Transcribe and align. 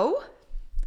Nou, 0.00 0.22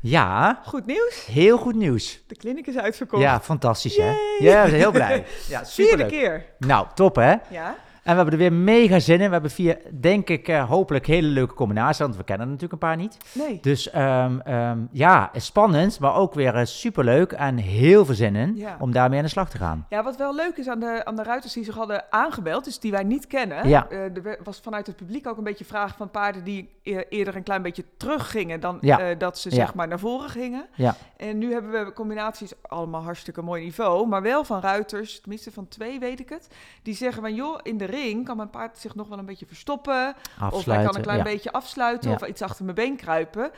Ja, 0.02 0.61
goed 0.65 0.85
nieuws. 0.85 1.25
heel 1.25 1.58
goed 1.58 1.75
nieuws. 1.75 2.19
De 2.27 2.35
kliniek 2.35 2.68
is 2.68 2.77
uitverkocht. 2.77 3.21
Ja, 3.24 3.39
fantastisch 3.39 3.97
hè? 3.97 4.10
Ja, 4.39 4.63
we 4.63 4.70
zijn 4.70 4.74
heel 4.74 4.92
blij. 4.92 5.26
Ja, 5.50 5.66
Vierde 5.66 6.05
keer. 6.05 6.46
Nou, 6.58 6.88
top 6.96 7.15
hè? 7.15 7.34
Ja. 7.49 7.76
En 8.04 8.10
we 8.10 8.16
hebben 8.21 8.34
er 8.34 8.39
weer 8.50 8.54
mega 8.54 9.00
zin 9.00 9.20
in. 9.20 9.26
We 9.26 9.31
hebben 9.34 9.52
vier, 9.52 9.78
denk 10.00 10.29
ik, 10.29 10.47
eh, 10.47 10.70
hopelijk 10.70 11.05
hele 11.08 11.28
leuke 11.28 11.54
combinaties, 11.54 11.97
want 12.00 12.15
we 12.18 12.24
kennen 12.24 12.46
er 12.46 12.52
natuurlijk 12.54 12.81
een 12.83 12.88
paar 12.90 12.97
niet. 12.97 13.18
Nee. 13.31 13.60
Dus 13.62 13.90
ehm, 13.90 14.40
ehm, 14.40 14.78
ja, 14.92 15.29
spannend, 15.35 15.99
maar 15.99 16.16
ook 16.16 16.34
weer 16.34 16.55
eh, 16.55 16.66
superleuk 16.66 17.31
en 17.31 17.57
heel 17.57 18.05
veel 18.05 18.16
zin 18.16 18.35
in 18.35 18.55
Ja. 18.55 18.77
om 18.79 18.91
daarmee 18.91 19.17
aan 19.17 19.23
de 19.25 19.29
slag 19.31 19.49
te 19.49 19.57
gaan. 19.57 19.85
Ja, 19.89 20.03
wat 20.03 20.16
wel 20.17 20.35
leuk 20.35 20.57
is 20.57 20.67
aan 20.67 20.79
de, 20.79 21.05
aan 21.05 21.16
de 21.16 21.23
ruiters 21.23 21.53
die 21.53 21.63
zich 21.63 21.75
hadden 21.75 22.03
aangebeld, 22.09 22.63
dus 22.63 22.79
die 22.79 22.91
wij 22.91 23.03
niet 23.03 23.27
kennen. 23.27 23.67
Ja. 23.67 23.88
eh, 23.89 23.99
er 23.99 24.39
was 24.43 24.59
vanuit 24.59 24.88
het 24.88 24.95
publiek 24.95 25.27
ook 25.27 25.38
een 25.38 25.43
beetje 25.43 25.65
vraag 25.65 25.95
van 25.97 26.11
paarden 26.11 26.43
die 26.43 26.70
e- 26.83 27.04
eerder 27.09 27.35
een 27.35 27.43
klein 27.43 27.61
beetje 27.61 27.85
teruggingen 27.97 28.59
dan 28.59 28.77
Ja. 28.81 29.13
dat 29.13 29.38
ze 29.39 29.49
zeg 29.49 29.73
maar 29.73 29.88
naar 29.88 29.99
voren 29.99 30.29
gingen. 30.29 30.65
Ja. 30.76 30.95
En 31.17 31.38
nu 31.38 31.51
hebben 31.54 31.71
we 31.85 31.93
combinaties, 31.93 32.51
allemaal 32.62 33.04
hartstikke 33.04 33.41
mooi 33.41 33.63
niveau, 33.63 34.07
maar 34.07 34.21
wel 34.21 34.43
van 34.43 34.62
ruiters, 34.62 35.20
tenminste 35.20 35.51
van 35.51 35.67
twee 35.67 35.99
weet 35.99 36.20
ik 36.20 36.29
het, 36.29 36.48
die 36.81 36.95
zeggen 36.95 37.21
van 37.21 37.35
joh, 37.35 37.59
in 37.63 37.77
de 37.77 37.85
ring 37.93 38.25
kan 38.25 38.38
mijn 38.38 38.49
paard 38.49 38.77
zich 38.77 38.95
nog 38.95 39.07
wel 39.07 39.17
een 39.17 39.25
beetje 39.25 39.45
verstoppen. 39.45 40.15
Of 40.51 40.65
hij 40.65 40.84
kan 40.84 40.95
een 40.95 41.01
klein 41.01 41.17
ja. 41.17 41.23
beetje 41.23 41.51
afsluiten 41.51 42.09
Ja. 42.09 42.15
of 42.15 42.27
iets 42.27 42.41
achter 42.41 42.63
mijn 42.63 42.75
been 42.75 42.95
kruipen. 42.95 43.51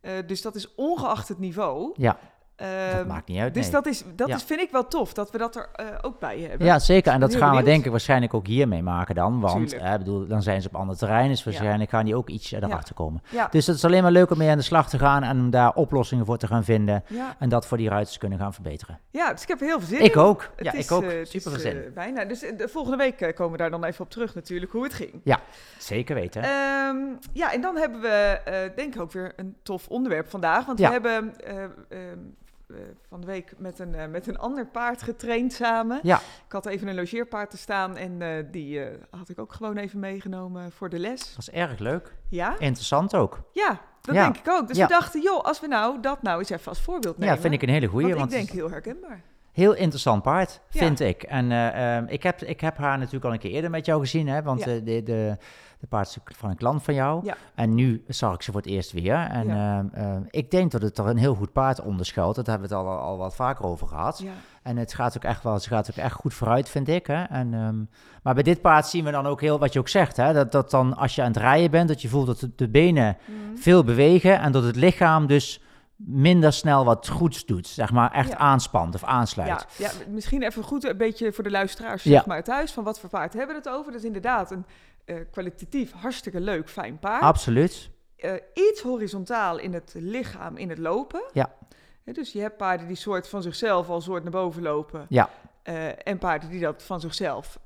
Eh, 0.00 0.12
dus 0.26 0.42
dat 0.42 0.54
is 0.54 0.74
ongeacht 0.74 1.28
het 1.28 1.38
niveau. 1.38 1.92
Ja, 1.96 2.18
dat 2.58 2.66
Ehm, 2.68 3.06
maakt 3.06 3.28
niet 3.28 3.38
uit. 3.40 3.54
dus 3.54 3.62
nee. 3.62 3.72
dat, 3.72 3.86
is, 3.86 4.04
dat 4.14 4.28
Ja. 4.28 4.34
is, 4.34 4.42
vind 4.42 4.60
ik 4.60 4.70
wel 4.70 4.88
tof, 4.88 5.12
dat 5.12 5.30
we 5.30 5.38
dat 5.38 5.56
er 5.56 5.68
eh, 5.74 5.86
ook 6.02 6.18
bij 6.18 6.38
hebben. 6.40 6.66
Ja, 6.66 6.78
zeker. 6.78 7.12
En 7.12 7.20
dat 7.20 7.34
gaan 7.34 7.56
we 7.56 7.62
denk 7.62 7.84
ik 7.84 7.90
waarschijnlijk 7.90 8.34
ook 8.34 8.46
hiermee 8.46 8.82
maken 8.82 9.14
dan. 9.14 9.40
Want 9.40 9.72
eh, 9.72 9.92
bedoel, 9.92 10.26
dan 10.26 10.42
zijn 10.42 10.62
ze 10.62 10.68
op 10.68 10.74
ander 10.76 10.96
terrein, 10.96 11.28
dus 11.28 11.38
Ja. 11.38 11.44
waarschijnlijk 11.44 11.90
gaan 11.90 12.04
die 12.04 12.14
ook 12.16 12.28
iets 12.28 12.52
erachter 12.52 12.94
komen. 12.94 13.22
Ja. 13.30 13.48
Dus 13.50 13.66
het 13.66 13.76
is 13.76 13.84
alleen 13.84 14.02
maar 14.02 14.12
leuk 14.12 14.30
om 14.30 14.38
mee 14.38 14.50
aan 14.50 14.56
de 14.56 14.62
slag 14.62 14.88
te 14.88 14.98
gaan 14.98 15.22
en 15.22 15.38
om 15.38 15.50
daar 15.50 15.74
oplossingen 15.74 16.26
voor 16.26 16.36
te 16.38 16.46
gaan 16.46 16.64
vinden. 16.64 17.04
Ja. 17.06 17.36
En 17.38 17.48
dat 17.48 17.66
voor 17.66 17.76
die 17.76 17.88
ruiters 17.88 18.12
te 18.12 18.18
kunnen 18.18 18.38
gaan 18.38 18.52
verbeteren. 18.54 18.98
ja, 19.10 19.32
dus 19.32 19.42
ik 19.42 19.48
heb 19.48 19.60
er 19.60 19.66
heel 19.66 19.78
veel 19.80 19.88
zin 19.96 20.04
Ik 20.04 20.14
in. 20.14 20.20
ook. 20.20 20.50
Het 20.56 20.64
Ja, 20.66 20.72
is, 20.72 20.84
ik 20.84 20.92
ook. 20.92 21.02
eh, 21.02 21.24
Super 21.24 21.50
veel 21.50 21.60
zin. 21.60 21.84
eh, 21.84 21.92
bijna. 21.94 22.24
Dus 22.24 22.40
de 22.40 22.68
volgende 22.68 22.96
week 22.96 23.32
komen 23.34 23.52
we 23.52 23.58
daar 23.58 23.70
dan 23.70 23.84
even 23.84 24.04
op 24.04 24.10
terug 24.10 24.34
natuurlijk, 24.34 24.72
hoe 24.72 24.82
het 24.82 24.94
ging. 24.94 25.22
Zeker 25.78 26.14
weten. 26.14 26.42
Ehm, 26.42 26.96
ja, 27.32 27.52
en 27.52 27.60
dan 27.60 27.76
hebben 27.76 28.00
we 28.00 28.72
denk 28.76 28.94
ik 28.94 29.00
ook 29.00 29.12
weer 29.12 29.32
een 29.36 29.56
tof 29.62 29.88
onderwerp 29.88 30.30
vandaag. 30.30 30.66
Want 30.66 30.78
Ja. 30.78 30.86
we 30.86 30.92
hebben 30.92 31.34
eh, 31.40 31.62
ehm, 31.62 31.70
eh, 31.88 31.98
van 33.08 33.20
de 33.20 33.26
week 33.26 33.52
met 33.56 33.78
een, 33.78 33.94
eh, 33.94 34.06
met 34.06 34.26
een 34.26 34.38
ander 34.38 34.66
paard 34.66 35.02
getraind 35.02 35.52
samen. 35.52 36.00
Ja. 36.02 36.16
Ik 36.46 36.52
had 36.52 36.66
even 36.66 36.88
een 36.88 36.94
logeerpaard 36.94 37.50
te 37.50 37.56
staan 37.56 37.96
en 37.96 38.22
eh, 38.22 38.44
die 38.50 38.82
eh, 38.84 38.94
had 39.10 39.28
ik 39.28 39.38
ook 39.38 39.52
gewoon 39.52 39.76
even 39.76 39.98
meegenomen 39.98 40.72
voor 40.72 40.88
de 40.88 40.98
les. 40.98 41.20
Dat 41.20 41.36
was 41.36 41.50
erg 41.50 41.78
leuk. 41.78 42.14
Ja, 42.28 42.58
Interessant 42.58 43.14
ook. 43.14 43.40
ja 43.52 43.80
dat 44.00 44.14
Ja. 44.14 44.22
denk 44.22 44.36
ik 44.36 44.48
ook. 44.52 44.68
Dus 44.68 44.76
Ja. 44.76 44.86
we 44.86 44.92
dachten, 44.92 45.22
joh, 45.22 45.44
als 45.44 45.60
we 45.60 45.66
nou 45.66 46.00
dat 46.00 46.22
nou 46.22 46.38
eens 46.38 46.50
even 46.50 46.68
als 46.68 46.80
voorbeeld 46.80 47.18
nemen. 47.18 47.34
Ja, 47.34 47.40
vind 47.40 47.54
ik 47.54 47.62
een 47.62 47.68
hele 47.68 47.86
goeie. 47.86 48.06
want 48.06 48.18
Want, 48.18 48.32
ik 48.32 48.36
denk 48.38 48.50
heel 48.50 48.70
herkenbaar. 48.70 49.22
heel 49.52 49.74
interessant 49.74 50.22
paard, 50.22 50.60
vind 50.70 51.00
ik. 51.00 51.22
En 51.22 51.52
eh, 51.52 51.96
ehm, 51.96 52.04
ik, 52.08 52.22
heb, 52.22 52.42
ik 52.42 52.60
heb 52.60 52.76
haar 52.76 52.98
natuurlijk 52.98 53.24
al 53.24 53.32
een 53.32 53.38
keer 53.38 53.50
eerder 53.50 53.70
met 53.70 53.86
jou 53.86 54.00
gezien. 54.00 54.28
Hè, 54.28 54.42
want 54.42 54.60
eh, 54.66 54.84
de, 54.84 55.02
de, 55.02 55.36
de 55.80 55.86
paard 55.86 56.06
is 56.08 56.18
van 56.36 56.50
een 56.50 56.56
klant 56.56 56.82
van 56.82 56.94
jou. 56.94 57.24
Ja. 57.24 57.36
En 57.54 57.74
nu 57.74 58.04
zag 58.06 58.34
ik 58.34 58.42
ze 58.42 58.52
voor 58.52 58.60
het 58.60 58.70
eerst 58.70 58.92
weer. 58.92 59.14
En 59.16 59.46
Ja. 59.46 59.78
ehm, 59.78 59.86
ehm, 60.04 60.22
ik 60.30 60.50
denk 60.50 60.70
dat 60.70 60.82
het 60.82 60.98
er 60.98 61.06
een 61.06 61.16
heel 61.16 61.34
goed 61.34 61.52
paard 61.52 61.80
onder 61.80 62.06
schuilt. 62.06 62.34
Dat 62.34 62.46
hebben 62.46 62.68
we 62.68 62.74
het 62.74 62.84
al, 62.84 62.98
al 62.98 63.16
wat 63.18 63.34
vaker 63.34 63.64
over 63.64 63.86
gehad. 63.88 64.18
Ja. 64.18 64.30
En 64.62 64.76
het 64.76 64.94
gaat 64.94 65.16
ook 65.16 65.24
echt 65.24 65.42
wel, 65.42 65.58
ze 65.58 65.68
gaat 65.68 65.90
ook 65.90 65.96
echt 65.96 66.14
goed 66.14 66.34
vooruit, 66.34 66.68
vind 66.68 66.88
ik. 66.88 67.06
Hè? 67.06 67.22
En, 67.22 67.54
ehm, 67.54 67.76
maar 68.22 68.34
bij 68.34 68.42
dit 68.42 68.60
paard 68.60 68.86
zien 68.86 69.04
we 69.04 69.10
dan 69.10 69.26
ook 69.26 69.40
heel, 69.40 69.58
wat 69.58 69.72
je 69.72 69.78
ook 69.78 69.88
zegt, 69.88 70.16
hè? 70.16 70.32
Dat, 70.32 70.52
dat 70.52 70.70
dan 70.70 70.96
als 70.96 71.14
je 71.14 71.22
aan 71.22 71.28
het 71.32 71.36
rijden 71.36 71.70
bent, 71.70 71.88
dat 71.88 72.02
je 72.02 72.08
voelt 72.08 72.26
dat 72.26 72.46
de, 72.56 72.68
benen 72.68 73.16
Mhm. 73.26 73.56
veel 73.56 73.84
bewegen 73.84 74.40
en 74.40 74.52
dat 74.52 74.62
het 74.64 74.76
lichaam 74.76 75.26
dus 75.26 75.62
minder 75.96 76.52
snel 76.52 76.84
wat 76.84 77.08
goeds 77.08 77.44
doet. 77.46 77.66
Zeg 77.66 77.92
maar 77.92 78.12
echt 78.12 78.28
Ja. 78.28 78.36
aanspant 78.36 78.94
of 78.94 79.04
aansluit. 79.04 79.48
Ja, 79.48 79.86
ja, 79.86 79.90
misschien 80.08 80.42
even 80.42 80.62
goed 80.62 80.84
een 80.84 80.96
beetje 80.96 81.32
voor 81.32 81.44
de 81.44 81.50
luisteraars 81.50 82.02
Ja. 82.02 82.10
zeg 82.10 82.26
maar, 82.26 82.44
thuis. 82.44 82.72
Van 82.72 82.84
wat 82.84 83.00
voor 83.00 83.08
paard 83.08 83.32
hebben 83.32 83.56
we 83.56 83.60
het 83.68 83.70
over? 83.78 83.92
Dat 83.92 84.00
is 84.00 84.06
inderdaad 84.06 84.50
een 84.50 84.64
eh, 85.08 85.16
kwalitatief 85.30 85.92
hartstikke 85.92 86.40
leuk, 86.40 86.68
fijn 86.68 86.98
paard. 86.98 87.22
Absoluut. 87.22 87.90
Eh, 88.16 88.32
iets 88.54 88.80
horizontaal 88.82 89.58
in 89.58 89.72
het 89.72 89.94
lichaam, 89.96 90.56
in 90.56 90.68
het 90.68 90.78
lopen. 90.78 91.22
Ja. 91.32 91.52
Dus 92.04 92.32
je 92.32 92.40
hebt 92.40 92.56
paarden 92.56 92.86
die 92.86 92.96
soort 92.96 93.28
van 93.28 93.42
zichzelf 93.42 93.88
al 93.88 94.00
soort 94.00 94.22
naar 94.22 94.32
boven 94.32 94.62
lopen. 94.62 95.06
Ja. 95.08 95.30
Eh, 95.62 96.06
en 96.08 96.18
paarden 96.18 96.50
die 96.50 96.60
dat 96.60 96.82
van 96.82 97.00
zichzelf 97.00 97.58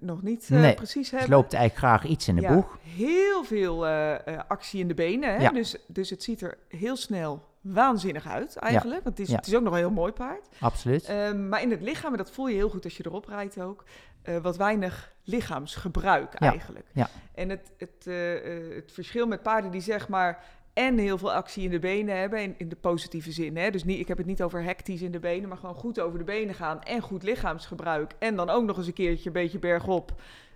nog 0.00 0.22
niet 0.22 0.48
Nee, 0.48 0.74
precies 0.74 1.10
hebben. 1.10 1.30
loopt 1.30 1.52
eigenlijk 1.54 1.86
graag 1.86 2.10
iets 2.10 2.28
in 2.28 2.34
de 2.36 2.40
Ja, 2.42 2.54
boeg. 2.54 2.78
Heel 2.82 3.44
veel 3.44 3.86
actie 4.48 4.80
in 4.80 4.88
de 4.88 4.94
benen. 4.94 5.34
Hè? 5.34 5.42
Ja. 5.42 5.50
Dus, 5.50 5.76
dus 5.86 6.10
het 6.10 6.22
ziet 6.22 6.40
er 6.40 6.58
heel 6.68 6.96
snel 6.96 7.48
waanzinnig 7.60 8.26
uit 8.26 8.56
eigenlijk. 8.56 9.02
Want 9.04 9.18
het 9.18 9.26
is, 9.26 9.32
Ja. 9.32 9.36
het 9.38 9.46
is 9.46 9.54
ook 9.54 9.62
nog 9.62 9.72
een 9.72 9.78
heel 9.78 9.90
mooi 9.90 10.12
paard. 10.12 10.48
Absoluut. 10.60 11.04
Ehm, 11.04 11.48
maar 11.48 11.62
in 11.62 11.70
het 11.70 11.80
lichaam, 11.82 12.12
en 12.12 12.18
dat 12.18 12.30
voel 12.30 12.48
je 12.48 12.54
heel 12.54 12.70
goed 12.70 12.84
als 12.84 12.96
je 12.96 13.06
erop 13.06 13.26
rijdt 13.26 13.60
ook, 13.60 13.84
wat 14.42 14.56
weinig 14.56 15.12
lichaamsgebruik 15.30 16.34
eigenlijk. 16.34 16.86
ja. 16.92 17.08
En 17.34 17.48
het, 17.48 17.72
het, 17.78 18.06
eh, 18.06 18.36
eh, 18.36 18.74
het 18.74 18.92
verschil 18.92 19.26
met 19.26 19.42
paarden 19.42 19.70
die 19.70 19.80
zeg 19.80 20.08
maar 20.08 20.44
en 20.72 20.98
heel 20.98 21.18
veel 21.18 21.32
actie 21.32 21.64
in 21.64 21.70
de 21.70 21.78
benen 21.78 22.16
hebben, 22.18 22.42
in, 22.42 22.54
in 22.58 22.68
de 22.68 22.76
positieve 22.76 23.32
zin. 23.32 23.56
Hè? 23.56 23.70
Dus 23.70 23.84
niet, 23.84 24.00
ik 24.00 24.08
heb 24.08 24.16
het 24.18 24.26
niet 24.26 24.42
over 24.42 24.62
hectisch 24.62 25.02
in 25.02 25.12
de 25.12 25.18
benen, 25.18 25.48
maar 25.48 25.58
gewoon 25.58 25.74
goed 25.74 26.00
over 26.00 26.18
de 26.18 26.24
benen 26.24 26.54
gaan 26.54 26.82
en 26.82 27.00
goed 27.00 27.22
lichaamsgebruik. 27.22 28.12
En 28.18 28.36
dan 28.36 28.50
ook 28.50 28.64
nog 28.64 28.76
eens 28.76 28.86
een 28.86 28.92
keertje 28.92 29.26
een 29.26 29.32
beetje 29.32 29.58
bergop. 29.58 30.12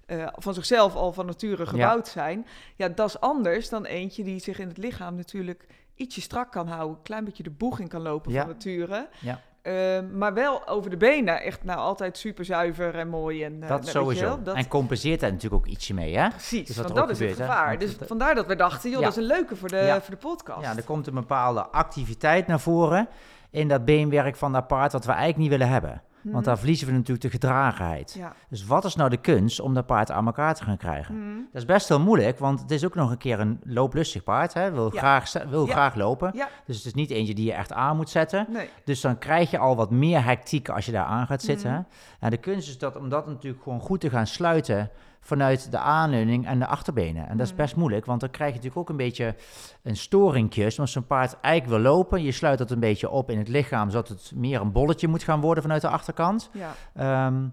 eh, 0.07 0.27
van 0.33 0.55
zichzelf 0.55 0.95
al 0.95 1.13
van 1.13 1.27
nature 1.27 1.67
gebouwd 1.67 2.09
zijn. 2.09 2.47
Ja, 2.77 2.89
dat 2.89 3.09
is 3.09 3.21
anders 3.21 3.69
dan 3.69 3.85
eentje 3.85 4.25
die 4.25 4.39
zich 4.41 4.59
in 4.59 4.69
het 4.69 4.79
lichaam 4.79 5.15
natuurlijk 5.15 5.67
ietsje 5.95 6.21
strak 6.21 6.53
kan 6.53 6.67
houden. 6.69 6.97
Een 6.97 7.03
klein 7.03 7.25
beetje 7.25 7.43
de 7.43 7.51
boeg 7.51 7.81
in 7.81 7.89
kan 7.89 8.03
lopen 8.03 8.33
Ja. 8.33 8.41
van 8.41 8.51
nature. 8.51 9.09
Ja. 9.21 9.41
Ehm, 9.65 10.19
maar 10.19 10.35
wel 10.35 10.69
over 10.69 10.91
de 10.91 10.97
benen 10.97 11.43
echt 11.43 11.65
nou 11.65 11.79
altijd 11.79 12.19
super 12.19 12.45
zuiver 12.45 12.95
en 12.95 13.09
mooi. 13.09 13.45
En, 13.45 13.53
eh, 13.53 13.59
nou, 13.59 13.71
dat 13.71 13.85
je 13.85 13.91
sowieso. 13.91 14.43
dat, 14.43 14.55
En 14.57 14.69
compenseert 14.69 15.21
daar 15.21 15.33
natuurlijk 15.33 15.67
ook 15.67 15.73
ietsje 15.73 15.95
mee, 15.95 16.17
hè? 16.17 16.29
precies, 16.29 16.67
dus 16.67 16.77
want 16.77 16.95
dat 16.95 17.11
is 17.11 17.19
het 17.19 17.29
gebeurt, 17.29 17.39
hè? 17.39 17.45
gevaar. 17.55 17.79
Dus 17.79 17.97
vandaar 18.07 18.35
dat 18.35 18.47
we 18.47 18.57
dachten, 18.57 18.91
joh, 18.91 18.99
Ja. 19.01 19.05
dat 19.07 19.17
is 19.17 19.23
een 19.23 19.29
leuke 19.29 19.57
voor 19.57 19.69
de, 19.69 19.77
Ja. 19.77 20.01
voor 20.01 20.11
de 20.15 20.21
podcast. 20.21 20.61
Ja, 20.63 20.77
er 20.77 20.83
komt 20.85 21.07
een 21.07 21.15
bepaalde 21.15 21.61
activiteit 21.67 22.47
naar 22.47 22.61
voren 22.61 23.09
in 23.51 23.69
dat 23.69 23.85
beenwerk 23.85 24.37
van 24.37 24.53
dat 24.53 24.67
paard 24.67 24.93
wat 24.93 25.05
we 25.05 25.11
eigenlijk 25.13 25.41
niet 25.41 25.51
willen 25.51 25.69
hebben. 25.69 26.03
Want 26.25 26.37
Mhm. 26.37 26.45
daar 26.45 26.59
verliezen 26.59 26.87
we 26.87 26.93
natuurlijk 26.93 27.21
de 27.23 27.31
gedragenheid. 27.31 28.15
Ja. 28.19 28.33
Dus 28.49 28.67
wat 28.67 28.85
is 28.85 28.95
nou 28.97 29.11
de 29.11 29.17
kunst 29.17 29.61
om 29.61 29.75
dat 29.75 29.87
paard 29.87 30.11
aan 30.11 30.27
elkaar 30.27 30.55
te 30.55 30.65
gaan 30.65 30.77
krijgen? 30.77 31.15
Mhm. 31.19 31.37
Dat 31.53 31.63
is 31.63 31.65
best 31.65 31.89
wel 31.89 32.01
moeilijk, 32.01 32.39
want 32.39 32.61
het 32.61 32.71
is 32.71 32.85
ook 32.85 32.95
nog 32.95 33.11
een 33.11 33.19
keer 33.19 33.41
een 33.41 33.61
looplustig 33.65 34.23
paard. 34.23 34.55
Hè? 34.55 34.71
Wil, 34.73 34.93
Ja. 34.93 34.99
graag, 34.99 35.33
wil 35.49 35.67
Ja. 35.67 35.73
graag 35.73 35.95
lopen. 35.95 36.33
Dus 36.67 36.77
het 36.77 36.87
is 36.87 36.95
niet 36.95 37.11
eentje 37.11 37.35
die 37.35 37.45
je 37.47 37.53
echt 37.53 37.73
aan 37.73 37.97
moet 37.97 38.11
zetten. 38.11 38.47
Nee. 38.49 38.69
Dus 38.85 39.01
dan 39.01 39.19
krijg 39.19 39.51
je 39.51 39.59
al 39.59 39.77
wat 39.77 39.91
meer 39.91 40.25
hectiek 40.25 40.69
als 40.69 40.87
je 40.87 40.93
daar 40.93 41.05
aan 41.07 41.27
gaat 41.27 41.43
zitten. 41.43 41.71
Mhm. 41.71 41.79
hè. 41.79 41.85
En 42.21 42.31
de 42.31 42.37
kunst 42.37 42.69
is 42.69 42.79
dat 42.79 42.97
om 42.97 43.09
dat 43.09 43.27
natuurlijk 43.27 43.63
gewoon 43.63 43.81
goed 43.81 44.01
te 44.01 44.11
gaan 44.11 44.27
sluiten 44.27 44.91
vanuit 45.25 45.71
de 45.71 45.79
aanleuning 45.79 46.47
en 46.47 46.59
de 46.59 46.67
achterbenen. 46.67 47.29
En 47.29 47.37
dat 47.37 47.47
is 47.47 47.53
Mhm. 47.53 47.61
best 47.63 47.77
moeilijk, 47.77 48.05
want 48.07 48.21
dan 48.21 48.31
krijg 48.31 48.51
je 48.51 48.57
natuurlijk 48.57 48.81
ook 48.83 48.89
een 48.91 49.05
beetje 49.05 49.35
een 49.83 49.97
storingje. 49.97 50.73
Als 50.79 50.93
zo'n 50.93 51.07
paard 51.07 51.41
eigenlijk 51.41 51.83
wil 51.83 51.93
lopen, 51.93 52.23
je 52.23 52.33
sluit 52.33 52.59
dat 52.59 52.71
een 52.71 52.81
beetje 52.81 53.11
op 53.11 53.31
in 53.31 53.39
het 53.39 53.49
lichaam, 53.49 53.91
zodat 53.91 54.09
het 54.09 54.33
meer 54.35 54.61
een 54.61 54.73
bolletje 54.73 55.09
moet 55.09 55.23
gaan 55.23 55.41
worden 55.41 55.63
vanuit 55.63 55.83
de 55.83 55.89
achterkant. 55.89 56.51
Ja. 56.53 56.75
Ehm, 56.95 57.49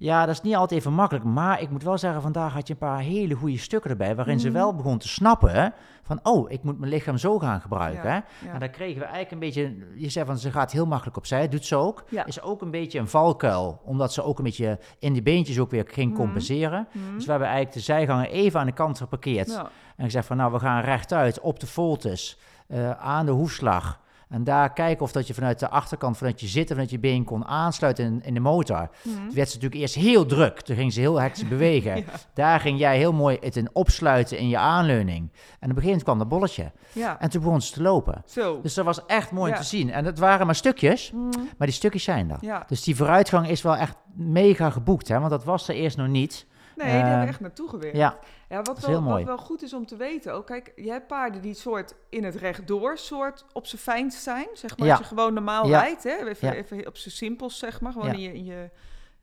ja, 0.00 0.26
dat 0.26 0.34
is 0.34 0.40
niet 0.40 0.54
altijd 0.56 0.80
even 0.80 0.92
makkelijk. 0.92 1.24
Maar 1.24 1.60
ik 1.60 1.70
moet 1.70 1.82
wel 1.82 1.98
zeggen, 1.98 2.22
vandaag 2.22 2.52
had 2.52 2.66
je 2.66 2.72
een 2.72 2.78
paar 2.78 2.98
hele 3.00 3.34
goede 3.34 3.58
stukken 3.58 3.90
erbij. 3.90 4.14
Waarin 4.16 4.40
ze 4.40 4.48
Mhm. 4.48 4.56
wel 4.56 4.74
begon 4.74 4.98
te 4.98 5.08
snappen 5.08 5.72
van, 6.02 6.20
oh, 6.22 6.50
ik 6.50 6.62
moet 6.62 6.78
mijn 6.78 6.90
lichaam 6.92 7.16
zo 7.18 7.38
gaan 7.38 7.60
gebruiken. 7.60 8.10
Ja. 8.10 8.24
En 8.52 8.58
daar 8.58 8.68
kregen 8.68 8.98
we 8.98 9.04
eigenlijk 9.04 9.32
een 9.32 9.38
beetje, 9.38 9.76
je 9.96 10.08
zei 10.10 10.26
van, 10.26 10.38
ze 10.38 10.50
gaat 10.50 10.72
heel 10.72 10.86
makkelijk 10.86 11.16
opzij. 11.16 11.48
Doet 11.48 11.64
ze 11.66 11.76
ook. 11.76 12.04
Ja. 12.10 12.26
Is 12.26 12.42
ook 12.42 12.62
een 12.62 12.70
beetje 12.70 12.98
een 12.98 13.08
valkuil. 13.08 13.80
Omdat 13.84 14.12
ze 14.12 14.22
ook 14.22 14.38
een 14.38 14.44
beetje 14.44 14.78
in 14.98 15.12
die 15.12 15.22
beentjes 15.22 15.58
ook 15.58 15.70
weer 15.70 15.84
ging 15.90 16.10
Mhm. 16.12 16.20
compenseren. 16.20 16.88
Mhm. 16.92 17.14
Dus 17.14 17.24
we 17.24 17.30
hebben 17.30 17.48
eigenlijk 17.48 17.76
de 17.78 17.84
zijgangen 17.84 18.28
even 18.30 18.60
aan 18.60 18.66
de 18.66 18.72
kant 18.72 18.98
geparkeerd. 18.98 19.56
En 19.96 20.04
gezegd 20.04 20.26
van, 20.26 20.36
nou, 20.36 20.52
we 20.52 20.58
gaan 20.58 20.80
rechtuit 20.82 21.40
op 21.40 21.60
de 21.60 21.66
voltes, 21.66 22.38
eh, 22.68 22.90
aan 22.90 23.26
de 23.26 23.32
hoefslag. 23.32 24.00
En 24.28 24.44
daar 24.44 24.72
kijken 24.72 25.04
of 25.04 25.12
dat 25.12 25.26
je 25.26 25.34
vanuit 25.34 25.58
de 25.58 25.68
achterkant, 25.68 26.16
vanuit 26.16 26.40
je 26.40 26.46
zitten, 26.46 26.74
vanuit 26.74 26.90
je 26.90 26.98
been 26.98 27.24
kon 27.24 27.44
aansluiten 27.44 28.04
in, 28.04 28.22
in 28.24 28.34
de 28.34 28.40
motor. 28.40 28.88
Mhm. 29.02 29.14
Toen 29.16 29.34
werd 29.34 29.48
ze 29.48 29.54
natuurlijk 29.54 29.80
eerst 29.80 29.94
heel 29.94 30.26
druk. 30.26 30.60
Toen 30.60 30.76
ging 30.76 30.92
ze 30.92 31.00
heel 31.00 31.20
hectisch 31.20 31.48
bewegen. 31.48 31.96
Ja. 31.96 32.04
Daar 32.34 32.60
ging 32.60 32.78
jij 32.78 32.96
heel 32.96 33.12
mooi 33.12 33.36
het 33.40 33.56
in 33.56 33.68
opsluiten 33.72 34.38
in 34.38 34.48
je 34.48 34.58
aanleuning. 34.58 35.18
En 35.18 35.30
op 35.30 35.60
een 35.60 35.68
gegeven 35.68 35.84
moment 35.84 36.02
kwam 36.02 36.18
dat 36.18 36.28
bolletje. 36.28 36.72
ja. 36.92 37.20
En 37.20 37.30
toen 37.30 37.42
begon 37.42 37.60
ze 37.60 37.72
te 37.72 37.82
lopen. 37.82 38.22
Zo. 38.26 38.60
Dus 38.62 38.74
dat 38.74 38.84
was 38.84 39.06
echt 39.06 39.30
mooi 39.30 39.52
Ja. 39.52 39.58
te 39.58 39.64
zien. 39.64 39.90
En 39.92 40.04
het 40.04 40.18
waren 40.18 40.46
maar 40.46 40.54
stukjes, 40.54 41.10
Mhm. 41.12 41.28
maar 41.58 41.66
die 41.66 41.76
stukjes 41.76 42.02
zijn 42.04 42.30
er. 42.30 42.64
Dus 42.66 42.82
die 42.82 42.96
vooruitgang 42.96 43.48
is 43.48 43.62
wel 43.62 43.76
echt 43.76 43.96
mega 44.14 44.70
geboekt, 44.70 45.08
hè? 45.08 45.18
want 45.18 45.30
dat 45.30 45.44
was 45.44 45.68
er 45.68 45.74
eerst 45.74 45.96
nog 45.96 46.08
niet. 46.08 46.46
Nee, 46.76 46.86
daar 46.86 46.96
hebben 46.96 47.12
we 47.14 47.18
Ehm, 47.20 47.28
echt 47.28 47.40
naartoe 47.40 47.68
gewerkt. 47.68 47.96
Ja, 47.96 48.18
Ja, 48.48 48.62
wat, 48.62 48.78
wel, 48.78 49.02
wat 49.02 49.22
wel 49.22 49.38
goed 49.38 49.62
is 49.62 49.72
om 49.72 49.86
te 49.86 49.96
weten 49.96 50.32
ook. 50.32 50.46
Kijk, 50.46 50.72
je 50.76 50.90
hebt 50.90 51.06
paarden 51.06 51.40
die 51.40 51.54
soort 51.54 51.94
in 52.08 52.24
het 52.24 52.34
rechtdoor 52.34 52.98
soort 52.98 53.44
op 53.52 53.66
zijn 53.66 53.80
fijnst 53.80 54.22
zijn. 54.22 54.46
Zeg 54.52 54.78
maar 54.78 54.86
Ja. 54.86 54.92
als 54.92 55.02
je 55.02 55.08
gewoon 55.08 55.34
normaal 55.34 55.66
Ja. 55.68 55.80
rijdt. 55.80 56.02
Hè? 56.02 56.26
Even, 56.26 56.48
Ja. 56.48 56.54
even 56.54 56.86
op 56.86 56.96
zijn 56.96 57.14
simpels, 57.14 57.58
zeg 57.58 57.80
maar. 57.80 57.92
Gewoon 57.92 58.12
in, 58.12 58.20
je, 58.20 58.32
in, 58.34 58.44
je, 58.44 58.70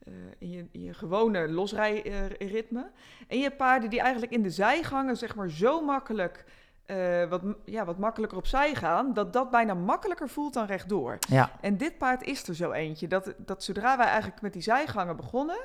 eh, 0.05 0.13
in, 0.37 0.49
je, 0.51 0.65
in 0.71 0.81
je 0.83 0.93
gewone 0.93 1.49
losrijritme. 1.49 2.91
en 3.27 3.37
je 3.37 3.43
hebt 3.43 3.57
paarden 3.57 3.89
die 3.89 3.99
eigenlijk 4.01 4.31
in 4.31 4.41
de 4.41 4.49
zijgangen 4.49 5.17
zeg 5.17 5.35
maar 5.35 5.49
zo 5.49 5.81
makkelijk 5.81 6.45
eh, 6.85 7.23
wat, 7.29 7.41
ja, 7.65 7.85
wat 7.85 7.97
makkelijker 7.97 8.37
opzij 8.37 8.75
gaan, 8.75 9.13
dat 9.13 9.33
dat 9.33 9.51
bijna 9.51 9.73
makkelijker 9.73 10.29
voelt 10.29 10.53
dan 10.53 10.65
rechtdoor. 10.65 11.17
Ja, 11.29 11.51
En 11.61 11.77
dit 11.77 11.97
paard 11.97 12.23
is 12.23 12.47
er 12.47 12.55
zo 12.55 12.71
eentje. 12.71 13.07
Dat, 13.07 13.33
dat 13.37 13.63
zodra 13.63 13.97
wij 13.97 14.05
eigenlijk 14.07 14.41
met 14.41 14.53
die 14.53 14.61
zijgangen 14.61 15.15
begonnen, 15.15 15.57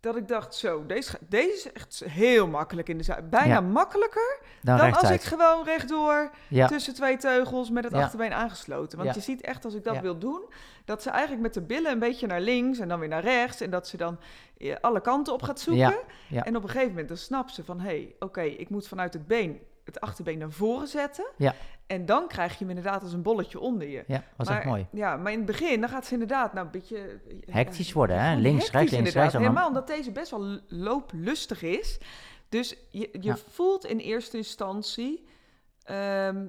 dat 0.00 0.16
ik 0.16 0.28
dacht, 0.28 0.54
zo, 0.54 0.86
deze, 0.86 1.18
deze 1.28 1.50
is 1.52 1.72
echt 1.72 2.02
heel 2.06 2.46
makkelijk 2.46 2.88
in 2.88 2.98
de 2.98 3.04
zij. 3.04 3.28
Bijna 3.28 3.54
Ja. 3.54 3.60
makkelijker 3.60 4.38
dan, 4.62 4.76
dan 4.76 4.92
als 4.92 5.10
ik 5.10 5.22
gewoon 5.22 5.64
rechtdoor 5.64 6.30
Ja, 6.48 6.66
tussen 6.66 6.94
twee 6.94 7.16
teugels 7.16 7.70
met 7.70 7.84
het 7.84 7.92
Ja. 7.92 8.02
achterbeen 8.02 8.32
aangesloten. 8.32 8.98
Want 8.98 9.14
je 9.14 9.20
ziet 9.20 9.40
echt 9.40 9.64
als 9.64 9.74
ik 9.74 9.84
dat 9.84 9.98
wil 10.00 10.18
doen, 10.18 10.42
dat 10.84 11.02
ze 11.02 11.10
eigenlijk 11.10 11.42
met 11.42 11.54
de 11.54 11.62
billen 11.62 11.92
een 11.92 11.98
beetje 11.98 12.26
naar 12.26 12.40
links 12.40 12.78
en 12.78 12.88
dan 12.88 12.98
weer 12.98 13.08
naar 13.08 13.22
rechts. 13.22 13.60
En 13.60 13.70
dat 13.70 13.88
ze 13.88 13.96
dan 13.96 14.18
eh, 14.58 14.76
alle 14.80 15.00
kanten 15.00 15.32
op 15.32 15.42
gaat 15.42 15.60
zoeken. 15.60 15.96
En 16.30 16.56
op 16.56 16.62
een 16.62 16.68
gegeven 16.68 16.88
moment 16.88 17.08
dan 17.08 17.16
snapt 17.16 17.54
ze 17.54 17.64
van, 17.64 17.80
hé, 17.80 17.86
hey, 17.88 18.14
oké, 18.18 18.42
ik 18.42 18.68
moet 18.70 18.88
vanuit 18.88 19.12
het 19.12 19.26
been 19.26 19.60
het 19.94 20.00
achterbeen 20.00 20.38
naar 20.38 20.50
voren 20.50 20.86
zetten. 20.88 21.26
Ja. 21.36 21.54
En 21.86 22.06
dan 22.06 22.28
krijg 22.28 22.52
je 22.52 22.58
hem 22.58 22.68
inderdaad 22.68 23.02
als 23.02 23.12
een 23.12 23.22
bolletje 23.22 23.60
onder 23.60 23.88
je. 23.88 24.04
ja, 24.06 24.24
was 24.36 24.48
maar, 24.48 24.56
echt 24.56 24.66
mooi. 24.66 24.86
Ja, 24.92 25.16
maar 25.16 25.32
in 25.32 25.38
het 25.38 25.46
begin 25.46 25.80
dan 25.80 25.88
gaat 25.90 26.06
ze 26.06 26.12
inderdaad 26.12 26.52
nou, 26.52 26.66
een 26.66 26.72
beetje... 26.72 26.98
eh, 26.98 27.54
Hectisch 27.54 27.92
worden, 27.92 28.20
hè? 28.20 28.36
Links, 28.36 28.70
rechts, 28.70 28.92
links, 28.92 29.12
rechts, 29.12 29.34
Helemaal 29.34 29.66
omdat 29.68 29.86
deze 29.86 30.10
best 30.12 30.30
wel 30.30 30.58
looplustig 30.68 31.62
is. 31.62 31.98
Dus 32.48 32.76
je, 32.90 33.08
je 33.12 33.18
Ja. 33.20 33.36
voelt 33.36 33.84
in 33.84 33.98
eerste 33.98 34.36
instantie... 34.36 35.26
ehm, 35.82 36.36
eh, 36.36 36.42